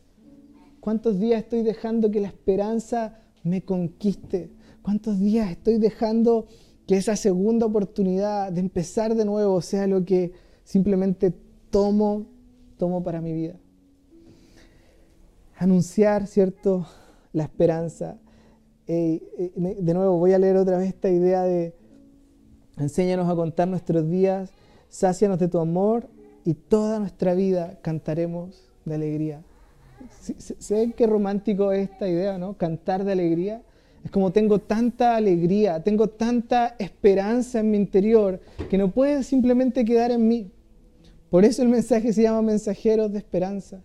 Cuántos 0.79 1.19
días 1.19 1.43
estoy 1.43 1.63
dejando 1.63 2.11
que 2.11 2.21
la 2.21 2.27
esperanza 2.27 3.19
me 3.43 3.63
conquiste. 3.63 4.51
Cuántos 4.81 5.19
días 5.19 5.49
estoy 5.51 5.77
dejando 5.77 6.47
que 6.91 6.97
esa 6.97 7.15
segunda 7.15 7.67
oportunidad 7.67 8.51
de 8.51 8.59
empezar 8.59 9.15
de 9.15 9.23
nuevo 9.23 9.61
sea 9.61 9.87
lo 9.87 10.03
que 10.03 10.33
simplemente 10.65 11.33
tomo, 11.69 12.25
tomo 12.75 13.01
para 13.01 13.21
mi 13.21 13.31
vida. 13.31 13.55
Anunciar, 15.55 16.27
¿cierto? 16.27 16.85
La 17.31 17.43
esperanza. 17.43 18.19
de 18.85 19.93
nuevo, 19.93 20.17
voy 20.17 20.33
a 20.33 20.37
leer 20.37 20.57
otra 20.57 20.77
vez 20.77 20.89
esta 20.89 21.09
idea 21.09 21.43
de 21.43 21.73
enséñanos 22.75 23.29
a 23.29 23.35
contar 23.37 23.69
nuestros 23.69 24.09
días, 24.09 24.51
sácianos 24.89 25.39
de 25.39 25.47
tu 25.47 25.59
amor 25.59 26.09
y 26.43 26.55
toda 26.55 26.99
nuestra 26.99 27.33
vida 27.35 27.79
cantaremos 27.81 28.69
de 28.83 28.95
alegría. 28.95 29.43
¿Se 30.19 30.91
qué 30.91 31.07
romántico 31.07 31.71
es 31.71 31.89
esta 31.89 32.09
idea, 32.09 32.37
no? 32.37 32.57
Cantar 32.57 33.05
de 33.05 33.13
alegría. 33.13 33.61
Es 34.03 34.11
como 34.11 34.31
tengo 34.31 34.59
tanta 34.59 35.15
alegría, 35.15 35.83
tengo 35.83 36.07
tanta 36.07 36.75
esperanza 36.79 37.59
en 37.59 37.71
mi 37.71 37.77
interior 37.77 38.39
que 38.69 38.77
no 38.77 38.91
puede 38.91 39.23
simplemente 39.23 39.85
quedar 39.85 40.11
en 40.11 40.27
mí. 40.27 40.51
Por 41.29 41.45
eso 41.45 41.61
el 41.61 41.69
mensaje 41.69 42.11
se 42.11 42.23
llama 42.23 42.41
mensajeros 42.41 43.11
de 43.11 43.19
esperanza, 43.19 43.81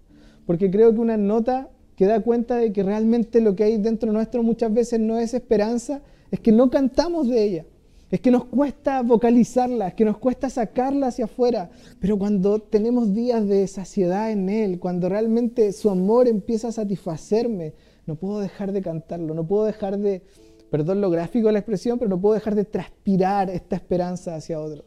porque 0.46 0.70
creo 0.70 0.92
que 0.92 1.00
una 1.00 1.16
nota 1.16 1.68
que 1.96 2.06
da 2.06 2.20
cuenta 2.20 2.56
de 2.56 2.72
que 2.72 2.82
realmente 2.82 3.40
lo 3.40 3.54
que 3.54 3.64
hay 3.64 3.78
dentro 3.78 4.12
nuestro 4.12 4.42
muchas 4.42 4.72
veces 4.72 5.00
no 5.00 5.18
es 5.18 5.32
esperanza, 5.34 6.02
es 6.30 6.40
que 6.40 6.52
no 6.52 6.70
cantamos 6.70 7.28
de 7.28 7.42
ella. 7.42 7.64
Es 8.10 8.20
que 8.20 8.30
nos 8.30 8.44
cuesta 8.44 9.02
vocalizarla, 9.02 9.88
es 9.88 9.94
que 9.94 10.04
nos 10.04 10.18
cuesta 10.18 10.48
sacarla 10.48 11.08
hacia 11.08 11.24
afuera. 11.24 11.70
Pero 11.98 12.16
cuando 12.18 12.60
tenemos 12.60 13.12
días 13.12 13.46
de 13.48 13.66
saciedad 13.66 14.30
en 14.30 14.48
Él, 14.48 14.78
cuando 14.78 15.08
realmente 15.08 15.72
su 15.72 15.90
amor 15.90 16.28
empieza 16.28 16.68
a 16.68 16.72
satisfacerme, 16.72 17.74
no 18.06 18.14
puedo 18.14 18.40
dejar 18.40 18.72
de 18.72 18.82
cantarlo, 18.82 19.34
no 19.34 19.46
puedo 19.46 19.64
dejar 19.64 19.98
de, 19.98 20.22
perdón 20.70 21.00
lo 21.00 21.10
gráfico 21.10 21.48
de 21.48 21.54
la 21.54 21.58
expresión, 21.58 21.98
pero 21.98 22.08
no 22.08 22.20
puedo 22.20 22.34
dejar 22.34 22.54
de 22.54 22.64
transpirar 22.64 23.50
esta 23.50 23.76
esperanza 23.76 24.36
hacia 24.36 24.60
otros. 24.60 24.86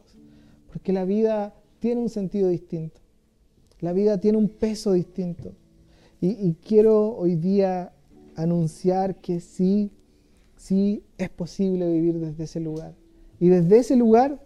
Porque 0.72 0.92
la 0.92 1.04
vida 1.04 1.54
tiene 1.78 2.00
un 2.00 2.08
sentido 2.08 2.48
distinto, 2.48 3.00
la 3.80 3.92
vida 3.92 4.18
tiene 4.18 4.38
un 4.38 4.48
peso 4.48 4.92
distinto. 4.92 5.52
Y, 6.22 6.52
quiero 6.66 7.16
hoy 7.16 7.34
día 7.36 7.94
anunciar 8.36 9.16
que 9.22 9.40
sí, 9.40 9.90
sí 10.54 11.02
es 11.16 11.30
posible 11.30 11.90
vivir 11.90 12.18
desde 12.18 12.44
ese 12.44 12.60
lugar. 12.60 12.94
Y 13.38 13.48
desde 13.48 13.78
ese 13.78 13.96
lugar 13.96 14.38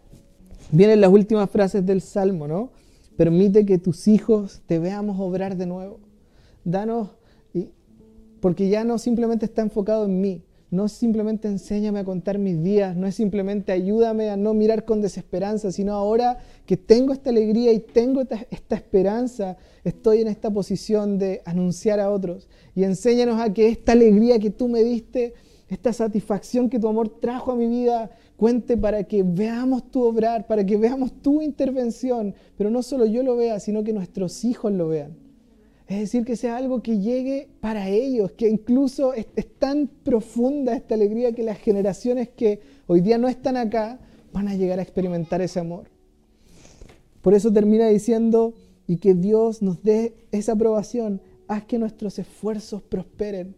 vienen 0.71 1.01
las 1.01 1.11
últimas 1.11 1.51
frases 1.51 1.85
del 1.85 2.01
Salmo, 2.01 2.47
¿no? 2.47 2.71
Permite 3.17 3.67
que 3.67 3.79
tus 3.79 4.07
hijos 4.07 4.63
te 4.67 4.79
veamos 4.79 5.19
obrar 5.19 5.57
de 5.57 5.67
nuevo. 5.67 5.99
Danos 6.63 7.11
porque 8.45 8.69
ya 8.69 8.85
no 8.85 8.99
simplemente 8.99 9.47
está 9.47 9.63
enfocado 9.63 10.05
en 10.05 10.21
mí, 10.21 10.43
no 10.71 10.87
simplemente 10.89 11.49
enséñame 11.49 12.01
a 12.01 12.05
contar 12.05 12.39
mis 12.39 12.63
días, 12.63 12.95
no 12.95 13.07
es 13.07 13.15
simplemente 13.15 13.73
ayúdame 13.73 14.29
a 14.29 14.37
no 14.37 14.53
mirar 14.53 14.85
con 14.85 15.01
desesperanza, 15.01 15.73
sino 15.73 15.95
ahora 15.95 16.37
que 16.67 16.77
tengo 16.77 17.15
esta 17.15 17.31
alegría 17.31 17.73
y 17.73 17.79
tengo 17.79 18.21
esta, 18.21 18.47
esta, 18.51 18.77
esperanza, 18.77 19.57
estoy 19.83 20.21
en 20.21 20.29
esta 20.29 20.51
posición 20.51 21.17
de 21.17 21.41
anunciar 21.47 22.01
a 22.01 22.11
otros. 22.11 22.51
Y 22.75 22.85
enséñanos 22.85 23.41
a 23.41 23.51
que 23.51 23.69
esta 23.69 23.93
alegría 23.93 24.39
que 24.39 24.51
tú 24.51 24.69
me 24.69 24.85
diste, 24.85 25.33
esta 25.71 25.95
satisfacción 25.95 26.69
que 26.69 26.79
tu 26.79 26.87
amor 26.87 27.09
trajo 27.09 27.53
a 27.53 27.57
mi 27.57 27.67
vida, 27.67 28.11
cuente 28.37 28.77
para 28.77 29.05
que 29.05 29.23
veamos 29.23 29.91
tu 29.91 30.03
obrar, 30.03 30.47
para 30.47 30.67
que 30.67 30.77
veamos 30.77 31.15
tu 31.23 31.41
intervención, 31.41 32.35
pero 32.59 32.69
no 32.69 32.83
solo 32.83 33.07
yo 33.07 33.23
lo 33.23 33.37
vea, 33.37 33.59
sino 33.59 33.83
que 33.85 33.95
nuestros 33.95 34.45
hijos 34.45 34.71
lo 34.71 34.89
vean. 34.89 35.24
Es 35.87 36.01
decir, 36.01 36.25
que 36.25 36.37
sea 36.37 36.57
algo 36.57 36.83
que 36.83 36.99
llegue 36.99 37.49
para 37.61 37.89
ellos, 37.89 38.33
que 38.33 38.49
incluso 38.49 39.13
es, 39.13 39.27
tan 39.59 39.87
profunda 39.87 40.75
esta 40.75 40.95
alegría 40.95 41.33
que 41.33 41.43
las 41.43 41.59
generaciones 41.59 42.29
que 42.29 42.61
hoy 42.87 43.01
día 43.01 43.19
no 43.19 43.29
están 43.29 43.57
acá 43.57 43.99
van 44.33 44.49
a 44.49 44.55
llegar 44.55 44.79
a 44.79 44.83
experimentar 44.83 45.43
ese 45.43 45.61
amor. 45.61 45.89
Por 47.21 47.35
eso 47.35 47.53
termina 47.53 47.89
diciendo, 47.89 48.55
y 48.87 48.97
que 48.97 49.15
Dios 49.15 49.63
nos 49.63 49.83
dé 49.83 50.15
esa 50.33 50.53
aprobación, 50.53 51.21
haz 51.49 51.65
que 51.65 51.79
nuestros 51.79 52.19
esfuerzos 52.19 52.83
prosperen. 52.83 53.55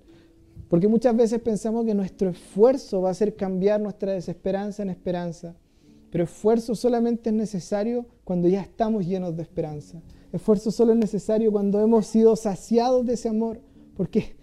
Porque 0.69 0.89
muchas 0.89 1.17
veces 1.17 1.41
pensamos 1.41 1.85
que 1.85 1.95
nuestro 1.95 2.31
esfuerzo 2.31 3.03
va 3.03 3.09
a 3.09 3.13
hacer 3.13 3.37
cambiar 3.37 3.81
nuestra 3.81 4.13
desesperanza 4.13 4.83
en 4.83 4.91
esperanza. 4.91 5.55
Pero 6.11 6.25
esfuerzo 6.25 6.75
solamente 6.75 7.31
es 7.31 7.37
necesario 7.37 8.07
cuando 8.25 8.49
ya 8.49 8.63
estamos 8.63 9.07
llenos 9.07 9.37
de 9.37 9.43
esperanza. 9.43 10.01
Esfuerzo 10.33 10.71
solo 10.71 10.93
es 10.93 10.99
necesario 10.99 11.53
cuando 11.53 11.81
hemos 11.81 12.07
sido 12.07 12.37
saciados 12.37 13.07
de 13.07 13.15
ese 13.15 13.29
amor, 13.29 13.61
porque 13.97 14.37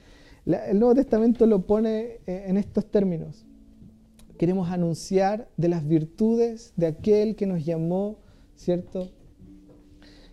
el 0.46 0.80
Nuevo 0.80 0.96
Testamento 0.96 1.46
lo 1.46 1.66
pone 1.66 2.20
eh, 2.26 2.46
en 2.48 2.58
estos 2.58 2.86
términos. 2.86 3.46
Queremos 4.38 4.70
anunciar 4.70 5.50
de 5.58 5.70
las 5.70 5.88
virtudes 5.88 6.74
de 6.76 6.88
aquel 6.88 7.36
que 7.36 7.46
nos 7.46 7.64
llamó, 7.64 8.18
¿cierto? 8.56 9.10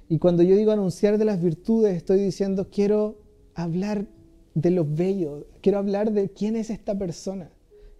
Y 0.08 0.18
cuando 0.18 0.42
yo 0.42 0.56
digo 0.56 0.72
anunciar 0.72 1.18
de 1.18 1.24
las 1.24 1.40
virtudes, 1.40 1.96
estoy 1.96 2.20
diciendo 2.20 2.68
quiero 2.70 3.18
hablar 3.54 4.06
de 4.54 4.70
lo 4.70 4.84
bello, 4.84 5.46
quiero 5.60 5.78
hablar 5.78 6.12
de 6.12 6.30
quién 6.30 6.56
es 6.56 6.70
esta 6.70 6.98
persona, 6.98 7.50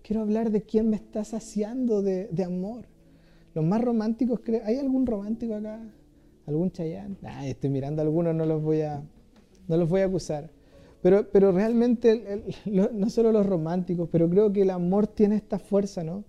quiero 0.03 0.23
hablar 0.23 0.51
de 0.51 0.63
quién 0.63 0.91
me 0.91 0.97
está 0.97 1.25
saciando 1.25 2.03
de, 2.03 2.29
de 2.29 2.45
amor. 2.45 2.87
Los 3.55 3.65
más 3.65 3.81
románticos, 3.83 4.41
¿hay 4.65 4.77
algún 4.77 5.07
romántico 5.07 5.55
acá? 5.55 5.81
Algún 6.51 6.71
Chayán. 6.71 7.17
estoy 7.45 7.71
mirando 7.71 8.03
algunos, 8.03 8.35
no 8.35 8.45
los 8.45 8.63
voy 8.63 8.83
a, 8.83 9.03
no 9.69 9.77
los 9.77 9.89
voy 9.89 10.03
a 10.03 10.07
acusar. 10.07 10.51
Pero, 11.03 11.29
pero 11.31 11.53
realmente, 11.53 12.45
no 12.67 13.11
solo 13.11 13.33
los 13.33 13.47
románticos, 13.47 14.09
pero 14.13 14.29
creo 14.29 14.53
que 14.53 14.63
el 14.63 14.71
amor 14.71 15.07
tiene 15.07 15.37
esta 15.37 15.59
fuerza, 15.59 16.05
¿no? 16.05 16.25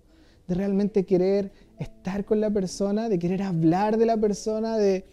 De 0.48 0.54
realmente 0.54 1.04
querer 1.04 1.52
estar 1.78 2.24
con 2.24 2.40
la 2.40 2.50
persona, 2.50 3.08
de 3.08 3.18
querer 3.18 3.42
hablar 3.42 3.98
de 3.98 4.06
la 4.06 4.16
persona, 4.16 4.78
de 4.78 5.04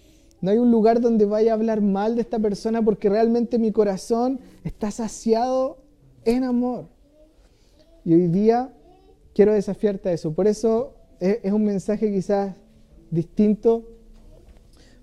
no 0.42 0.52
hay 0.52 0.58
un 0.58 0.72
lugar 0.72 1.02
donde 1.02 1.26
vaya 1.26 1.52
a 1.52 1.56
hablar 1.56 1.82
mal 1.82 2.16
de 2.16 2.22
esta 2.22 2.40
persona 2.40 2.82
porque 2.82 3.10
realmente 3.10 3.60
mi 3.60 3.72
corazón 3.72 4.40
está 4.64 4.90
saciado 4.92 5.78
en 6.24 6.44
amor. 6.44 6.86
Y 8.06 8.14
hoy 8.14 8.28
día 8.28 8.74
quiero 9.36 9.54
desafiarte 9.54 10.10
a 10.10 10.14
eso. 10.14 10.34
Por 10.34 10.48
eso 10.48 10.94
es, 11.20 11.52
un 11.52 11.66
mensaje 11.66 12.12
quizás 12.12 12.56
distinto, 13.12 13.84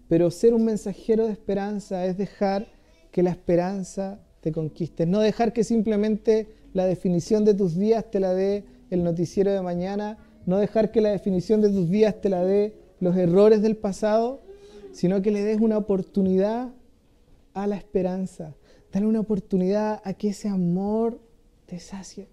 pero 0.09 0.31
ser 0.31 0.55
un 0.55 0.65
mensajero 0.65 1.27
de 1.27 1.33
esperanza 1.33 2.07
es 2.07 2.17
dejar 2.17 2.69
que 3.11 3.23
la 3.23 3.31
esperanza 3.31 4.21
te 4.41 4.53
conquiste, 4.53 5.07
no 5.07 5.21
dejar 5.21 5.53
que 5.53 5.65
simplemente 5.65 6.49
la 6.73 6.87
definición 6.87 7.45
de 7.45 7.55
tus 7.55 7.77
días 7.77 8.11
te 8.11 8.21
la 8.21 8.35
dé 8.35 8.65
el 8.91 9.03
noticiero 9.03 9.53
de 9.53 9.63
mañana, 9.63 10.19
no 10.45 10.59
dejar 10.59 10.93
que 10.93 11.01
la 11.01 11.11
definición 11.11 11.61
de 11.61 11.71
tus 11.71 11.91
días 11.91 12.21
te 12.21 12.29
la 12.29 12.45
dé 12.45 12.77
los 13.01 13.17
errores 13.17 13.63
del 13.63 13.77
pasado, 13.77 14.43
sino 14.93 15.23
que 15.23 15.31
le 15.31 15.43
des 15.43 15.61
una 15.61 15.79
oportunidad 15.79 16.73
a 17.55 17.67
la 17.67 17.77
esperanza, 17.77 18.55
dale 18.93 19.07
una 19.07 19.21
oportunidad 19.21 20.01
a 20.05 20.15
que 20.15 20.29
ese 20.29 20.49
amor 20.49 21.21
te 21.67 21.81
sacie. 21.81 22.29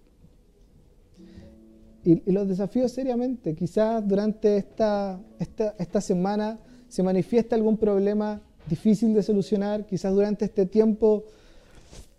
Y, 2.04 2.30
los 2.30 2.46
desafíos 2.46 2.92
seriamente, 2.92 3.54
quizás 3.54 4.06
durante 4.06 4.58
esta, 4.58 5.20
esta, 5.38 5.74
esta 5.78 6.00
semana 6.00 6.60
se 6.94 7.02
manifiesta 7.02 7.56
algún 7.56 7.76
problema 7.76 8.40
difícil 8.70 9.14
de 9.14 9.24
solucionar, 9.24 9.84
quizás 9.84 10.14
durante 10.14 10.44
este 10.44 10.64
tiempo 10.64 11.24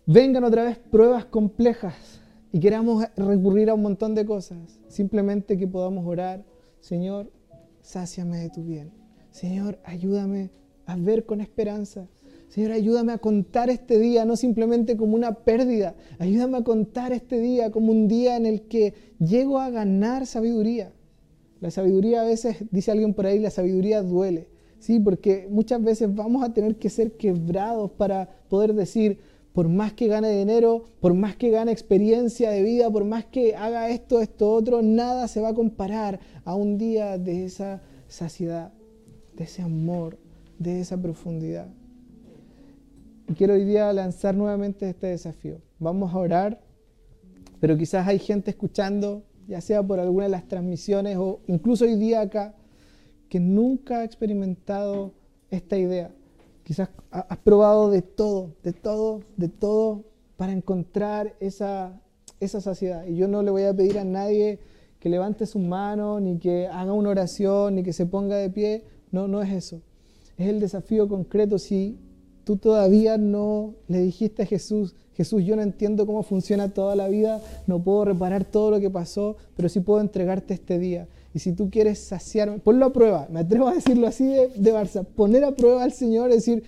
vengan 0.05 0.43
otra 0.43 0.65
vez 0.65 0.77
pruebas 0.77 1.23
complejas 1.23 1.95
y 2.51 2.59
queramos 2.59 3.05
recurrir 3.15 3.69
a 3.69 3.73
un 3.73 3.83
montón 3.83 4.15
de 4.15 4.25
cosas. 4.25 4.57
Simplemente 4.89 5.57
que 5.57 5.65
podamos 5.65 6.05
orar, 6.05 6.43
Señor, 6.81 7.31
sáciame 7.79 8.39
de 8.39 8.49
tu 8.49 8.65
bien. 8.65 8.91
Señor, 9.31 9.79
ayúdame 9.85 10.49
a 10.87 10.97
ver 10.97 11.25
con 11.25 11.39
esperanza. 11.39 12.09
Señor, 12.49 12.73
ayúdame 12.73 13.13
a 13.13 13.17
contar 13.19 13.69
este 13.69 13.97
día, 13.97 14.25
no 14.25 14.35
simplemente 14.35 14.97
como 14.97 15.15
una 15.15 15.35
pérdida. 15.35 15.95
Ayúdame 16.19 16.57
a 16.57 16.63
contar 16.65 17.13
este 17.13 17.39
día 17.39 17.71
como 17.71 17.93
un 17.93 18.09
día 18.09 18.35
en 18.35 18.45
el 18.45 18.63
que 18.63 18.93
llego 19.19 19.57
a 19.57 19.69
ganar 19.69 20.25
sabiduría. 20.25 20.91
La 21.61 21.71
sabiduría 21.71 22.23
a 22.23 22.25
veces, 22.25 22.57
dice 22.71 22.91
alguien 22.91 23.13
por 23.13 23.25
ahí, 23.25 23.39
la 23.39 23.51
sabiduría 23.51 24.01
duele. 24.01 24.53
Sí, 24.79 24.99
porque 24.99 25.47
muchas 25.49 25.81
veces 25.83 26.13
vamos 26.13 26.43
a 26.43 26.53
tener 26.53 26.75
que 26.75 26.89
ser 26.89 27.13
quebrados 27.17 27.91
para 27.91 28.29
poder 28.49 28.73
decir, 28.73 29.19
por 29.55 29.69
más 29.69 29.93
que 29.93 30.07
gane 30.07 30.29
dinero, 30.29 30.83
por 30.99 31.13
más 31.13 31.37
que 31.37 31.49
gane 31.49 31.71
experiencia 31.71 32.51
de 32.51 32.61
vida, 32.61 32.91
por 32.91 33.05
más 33.05 33.25
que 33.25 33.55
haga 33.55 33.89
esto, 33.89 34.19
esto, 34.19 34.51
otro, 34.51 34.81
nada 34.81 35.27
se 35.29 35.39
va 35.39 35.49
a 35.49 35.53
comparar 35.53 36.19
a 36.43 36.55
un 36.55 36.77
día 36.77 37.17
de 37.17 37.45
esa 37.45 37.81
saciedad, 38.09 38.73
de 39.35 39.45
ese 39.45 39.61
amor, 39.61 40.17
de 40.59 40.81
esa 40.81 41.01
profundidad. 41.01 41.67
Y 43.29 43.33
quiero 43.33 43.53
hoy 43.53 43.63
día 43.63 43.91
lanzar 43.93 44.35
nuevamente 44.35 44.89
este 44.89 45.07
desafío. 45.07 45.61
Vamos 45.79 46.13
a 46.13 46.17
orar, 46.17 46.61
pero 47.59 47.77
quizás 47.77 48.05
hay 48.07 48.19
gente 48.19 48.51
escuchando, 48.51 49.23
ya 49.47 49.61
sea 49.61 49.81
por 49.81 50.01
alguna 50.01 50.25
de 50.25 50.31
las 50.31 50.47
transmisiones 50.47 51.17
o 51.17 51.39
incluso 51.47 51.85
hoy 51.85 51.95
día 51.95 52.21
acá, 52.21 52.55
que 53.35 53.41
nunca 53.41 53.99
ha 53.99 54.03
experimentado 54.05 55.11
esta 55.51 55.77
idea. 55.77 56.09
Quizás 56.63 56.87
has 57.11 57.37
probado 57.39 57.91
de 57.91 58.01
todo, 58.01 58.55
de 58.63 58.71
todo, 58.71 59.23
de 59.35 59.49
todo 59.49 60.05
para 60.37 60.53
encontrar 60.53 61.35
esa, 61.41 61.99
esa 62.39 62.61
saciedad. 62.61 63.05
Y 63.05 63.17
yo 63.17 63.27
no 63.27 63.43
le 63.43 63.51
voy 63.51 63.63
a 63.63 63.73
pedir 63.73 63.99
a 63.99 64.05
nadie 64.05 64.59
que 65.01 65.09
levante 65.09 65.45
su 65.47 65.59
mano, 65.59 66.21
ni 66.21 66.39
que 66.39 66.67
haga 66.67 66.93
una 66.93 67.09
oración, 67.09 67.75
ni 67.75 67.83
que 67.83 67.91
se 67.91 68.05
ponga 68.05 68.37
de 68.37 68.49
pie. 68.49 68.85
No, 69.11 69.27
no 69.27 69.41
es 69.41 69.51
eso. 69.51 69.81
Es 70.37 70.47
el 70.47 70.61
desafío 70.61 71.09
concreto. 71.09 71.59
Si 71.59 71.97
tú 72.45 72.55
todavía 72.55 73.17
no 73.17 73.73
le 73.89 73.99
dijiste 73.99 74.43
a 74.43 74.45
Jesús, 74.45 74.95
Jesús, 75.13 75.43
yo 75.43 75.57
no 75.57 75.61
entiendo 75.61 76.05
cómo 76.05 76.23
funciona 76.23 76.73
toda 76.73 76.95
la 76.95 77.09
vida, 77.09 77.41
no 77.67 77.83
puedo 77.83 78.05
reparar 78.05 78.45
todo 78.45 78.71
lo 78.71 78.79
que 78.79 78.89
pasó, 78.89 79.35
pero 79.57 79.67
sí 79.67 79.81
puedo 79.81 79.99
entregarte 79.99 80.53
este 80.53 80.79
día. 80.79 81.09
Y 81.35 81.39
si 81.39 81.51
tú 81.51 81.69
quieres 81.69 81.99
saciarme, 81.99 82.59
ponlo 82.59 82.85
a 82.85 82.93
prueba, 82.93 83.27
me 83.29 83.41
atrevo 83.41 83.67
a 83.67 83.73
decirlo 83.73 84.07
así 84.07 84.23
de, 84.23 84.73
Barça, 84.73 85.03
poner 85.03 85.43
a 85.43 85.53
prueba 85.53 85.83
al 85.83 85.91
Señor, 85.91 86.31
decir, 86.31 86.63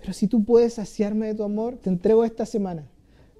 pero 0.00 0.12
si 0.12 0.26
tú 0.26 0.42
puedes 0.42 0.74
saciarme 0.74 1.28
de 1.28 1.36
tu 1.36 1.44
amor, 1.44 1.76
te 1.76 1.88
entrego 1.88 2.24
esta 2.24 2.44
semana. 2.44 2.84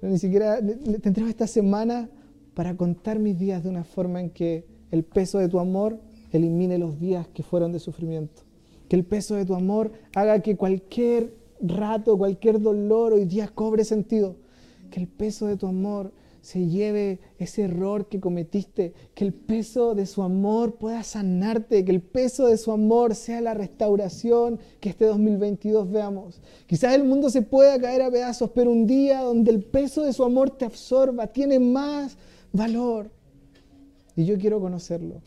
Ni 0.01 0.17
siquiera 0.17 0.61
te 0.61 1.09
entrego 1.09 1.27
esta 1.27 1.47
semana 1.47 2.09
para 2.53 2.77
contar 2.77 3.19
mis 3.19 3.37
días 3.37 3.61
de 3.61 3.69
una 3.69 3.83
forma 3.83 4.21
en 4.21 4.29
que 4.29 4.63
el 4.89 5.03
peso 5.03 5.39
de 5.39 5.49
tu 5.49 5.59
amor 5.59 5.99
elimine 6.31 6.77
los 6.77 6.97
días 6.97 7.27
que 7.27 7.43
fueron 7.43 7.73
de 7.73 7.79
sufrimiento. 7.79 8.43
Que 8.87 8.95
el 8.95 9.03
peso 9.03 9.35
de 9.35 9.43
tu 9.43 9.55
amor 9.55 9.91
haga 10.15 10.39
que 10.39 10.55
cualquier 10.55 11.33
rato, 11.59 12.17
cualquier 12.17 12.61
dolor 12.61 13.11
hoy 13.11 13.25
día 13.25 13.49
cobre 13.53 13.83
sentido. 13.83 14.37
Que 14.91 15.01
el 15.01 15.09
peso 15.09 15.45
de 15.45 15.57
tu 15.57 15.67
amor 15.67 16.13
se 16.41 16.67
lleve 16.67 17.19
ese 17.37 17.63
error 17.63 18.07
que 18.07 18.19
cometiste, 18.19 18.93
que 19.13 19.25
el 19.25 19.33
peso 19.33 19.95
de 19.95 20.05
su 20.05 20.23
amor 20.23 20.75
pueda 20.75 21.03
sanarte, 21.03 21.83
que 21.83 21.91
el 21.91 22.01
peso 22.01 22.47
de 22.47 22.57
su 22.57 22.71
amor 22.71 23.15
sea 23.15 23.41
la 23.41 23.53
restauración 23.53 24.59
que 24.79 24.89
este 24.89 25.05
2022 25.05 25.91
veamos. 25.91 26.41
Quizás 26.65 26.95
el 26.95 27.03
mundo 27.03 27.29
se 27.29 27.41
pueda 27.41 27.79
caer 27.79 28.01
a 28.01 28.11
pedazos, 28.11 28.51
pero 28.51 28.71
un 28.71 28.87
día 28.87 29.21
donde 29.21 29.51
el 29.51 29.63
peso 29.63 30.03
de 30.03 30.13
su 30.13 30.23
amor 30.23 30.51
te 30.51 30.65
absorba, 30.65 31.27
tiene 31.27 31.59
más 31.59 32.17
valor. 32.51 33.11
Y 34.15 34.25
yo 34.25 34.37
quiero 34.37 34.59
conocerlo. 34.59 35.21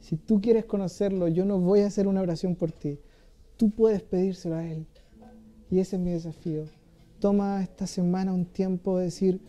Si 0.00 0.16
tú 0.16 0.40
quieres 0.40 0.64
conocerlo, 0.64 1.28
yo 1.28 1.44
no 1.44 1.58
voy 1.58 1.80
a 1.80 1.86
hacer 1.86 2.08
una 2.08 2.20
oración 2.20 2.56
por 2.56 2.72
ti. 2.72 2.98
Tú 3.56 3.70
puedes 3.70 4.02
pedírselo 4.02 4.56
a 4.56 4.66
Él. 4.66 4.86
Y 5.70 5.78
ese 5.78 5.96
es 5.96 6.02
mi 6.02 6.10
desafío. 6.10 6.64
Toma 7.20 7.62
esta 7.62 7.86
semana 7.86 8.32
un 8.32 8.46
tiempo 8.46 8.98
de 8.98 9.04
decir, 9.04 9.40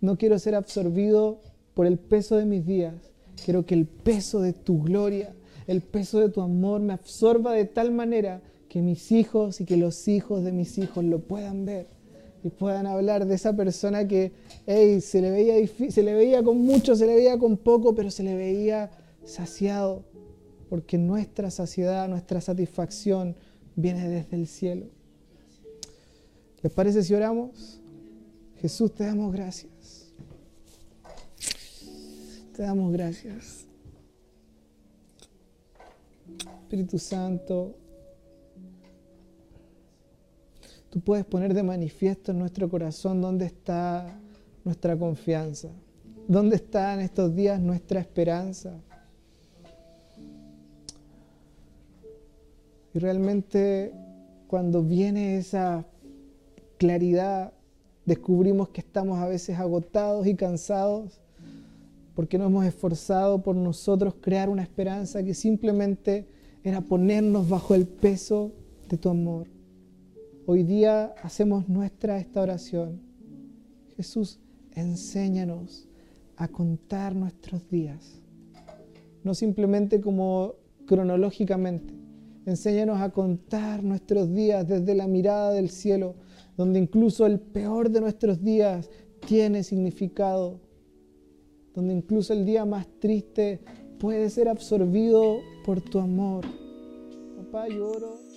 no 0.00 0.16
quiero 0.16 0.38
ser 0.38 0.54
absorbido 0.54 1.40
por 1.74 1.86
el 1.86 1.98
peso 1.98 2.36
de 2.36 2.46
mis 2.46 2.66
días. 2.66 2.94
Quiero 3.44 3.64
que 3.64 3.74
el 3.74 3.86
peso 3.86 4.40
de 4.40 4.52
tu 4.52 4.82
gloria, 4.82 5.34
el 5.66 5.80
peso 5.82 6.20
de 6.20 6.28
tu 6.28 6.40
amor 6.40 6.80
me 6.80 6.92
absorba 6.92 7.52
de 7.52 7.64
tal 7.64 7.92
manera 7.92 8.42
que 8.68 8.82
mis 8.82 9.12
hijos 9.12 9.60
y 9.60 9.64
que 9.64 9.76
los 9.76 10.08
hijos 10.08 10.44
de 10.44 10.52
mis 10.52 10.78
hijos 10.78 11.04
lo 11.04 11.20
puedan 11.20 11.64
ver 11.64 11.88
y 12.42 12.50
puedan 12.50 12.86
hablar 12.86 13.26
de 13.26 13.34
esa 13.34 13.54
persona 13.54 14.06
que 14.08 14.32
se, 14.66 15.20
le 15.20 15.30
veía 15.30 15.68
se 15.90 16.02
le 16.02 16.14
veía 16.14 16.42
con 16.42 16.58
mucho, 16.58 16.96
se 16.96 17.06
le 17.06 17.14
veía 17.14 17.38
con 17.38 17.56
poco, 17.56 17.94
pero 17.94 18.10
se 18.10 18.22
le 18.22 18.34
veía 18.34 18.90
saciado, 19.24 20.04
porque 20.68 20.96
nuestra 20.96 21.50
saciedad, 21.50 22.08
nuestra 22.08 22.40
satisfacción 22.40 23.36
viene 23.76 24.08
desde 24.08 24.36
el 24.36 24.46
cielo. 24.46 24.86
¿Les 26.62 26.72
parece 26.72 27.02
si 27.02 27.14
oramos? 27.14 27.80
Jesús, 28.60 28.94
te 28.94 29.04
damos 29.04 29.32
gracias. 29.32 29.70
Te 32.54 32.62
damos 32.62 32.92
gracias. 32.92 33.66
Espíritu 36.62 36.98
Santo, 36.98 37.76
tú 40.90 41.00
puedes 41.00 41.24
poner 41.24 41.54
de 41.54 41.62
manifiesto 41.62 42.32
en 42.32 42.38
nuestro 42.38 42.68
corazón 42.68 43.20
dónde 43.20 43.46
está 43.46 44.20
nuestra 44.64 44.96
confianza, 44.96 45.68
dónde 46.28 46.56
está 46.56 46.94
en 46.94 47.00
estos 47.00 47.34
días 47.34 47.60
nuestra 47.60 48.00
esperanza. 48.00 48.80
Y 52.92 52.98
realmente 52.98 53.92
cuando 54.48 54.82
viene 54.82 55.36
esa 55.36 55.84
claridad, 56.78 57.52
descubrimos 58.04 58.70
que 58.70 58.80
estamos 58.80 59.20
a 59.20 59.28
veces 59.28 59.58
agotados 59.58 60.26
y 60.26 60.34
cansados 60.34 61.20
porque 62.14 62.38
no 62.38 62.46
hemos 62.46 62.64
esforzado 62.64 63.42
por 63.42 63.56
nosotros 63.56 64.14
crear 64.20 64.48
una 64.48 64.62
esperanza 64.62 65.22
que 65.22 65.34
simplemente 65.34 66.26
era 66.62 66.80
ponernos 66.80 67.48
bajo 67.48 67.74
el 67.74 67.86
peso 67.86 68.52
de 68.88 68.98
tu 68.98 69.08
amor. 69.08 69.48
Hoy 70.46 70.62
día 70.62 71.14
hacemos 71.22 71.68
nuestra 71.68 72.18
esta 72.18 72.42
oración. 72.42 73.00
Jesús, 73.96 74.40
enséñanos 74.72 75.88
a 76.36 76.48
contar 76.48 77.14
nuestros 77.14 77.68
días, 77.68 78.20
no 79.22 79.34
simplemente 79.34 80.00
como 80.00 80.54
cronológicamente. 80.86 81.94
Enséñanos 82.46 83.00
a 83.00 83.10
contar 83.10 83.84
nuestros 83.84 84.32
días 84.32 84.66
desde 84.66 84.94
la 84.94 85.06
mirada 85.06 85.52
del 85.52 85.70
cielo 85.70 86.16
donde 86.60 86.78
incluso 86.78 87.24
el 87.24 87.40
peor 87.40 87.90
de 87.90 88.02
nuestros 88.02 88.44
días 88.44 88.90
tiene 89.26 89.62
significado, 89.62 90.60
donde 91.74 91.94
incluso 91.94 92.32
el 92.32 92.44
día 92.44 92.64
más 92.64 92.86
triste 92.98 93.60
puede 93.98 94.30
ser 94.30 94.48
absorbido 94.48 95.40
por 95.64 95.80
tu 95.80 95.98
amor. 95.98 96.44
Papá, 97.36 97.68
lloro. 97.68 98.29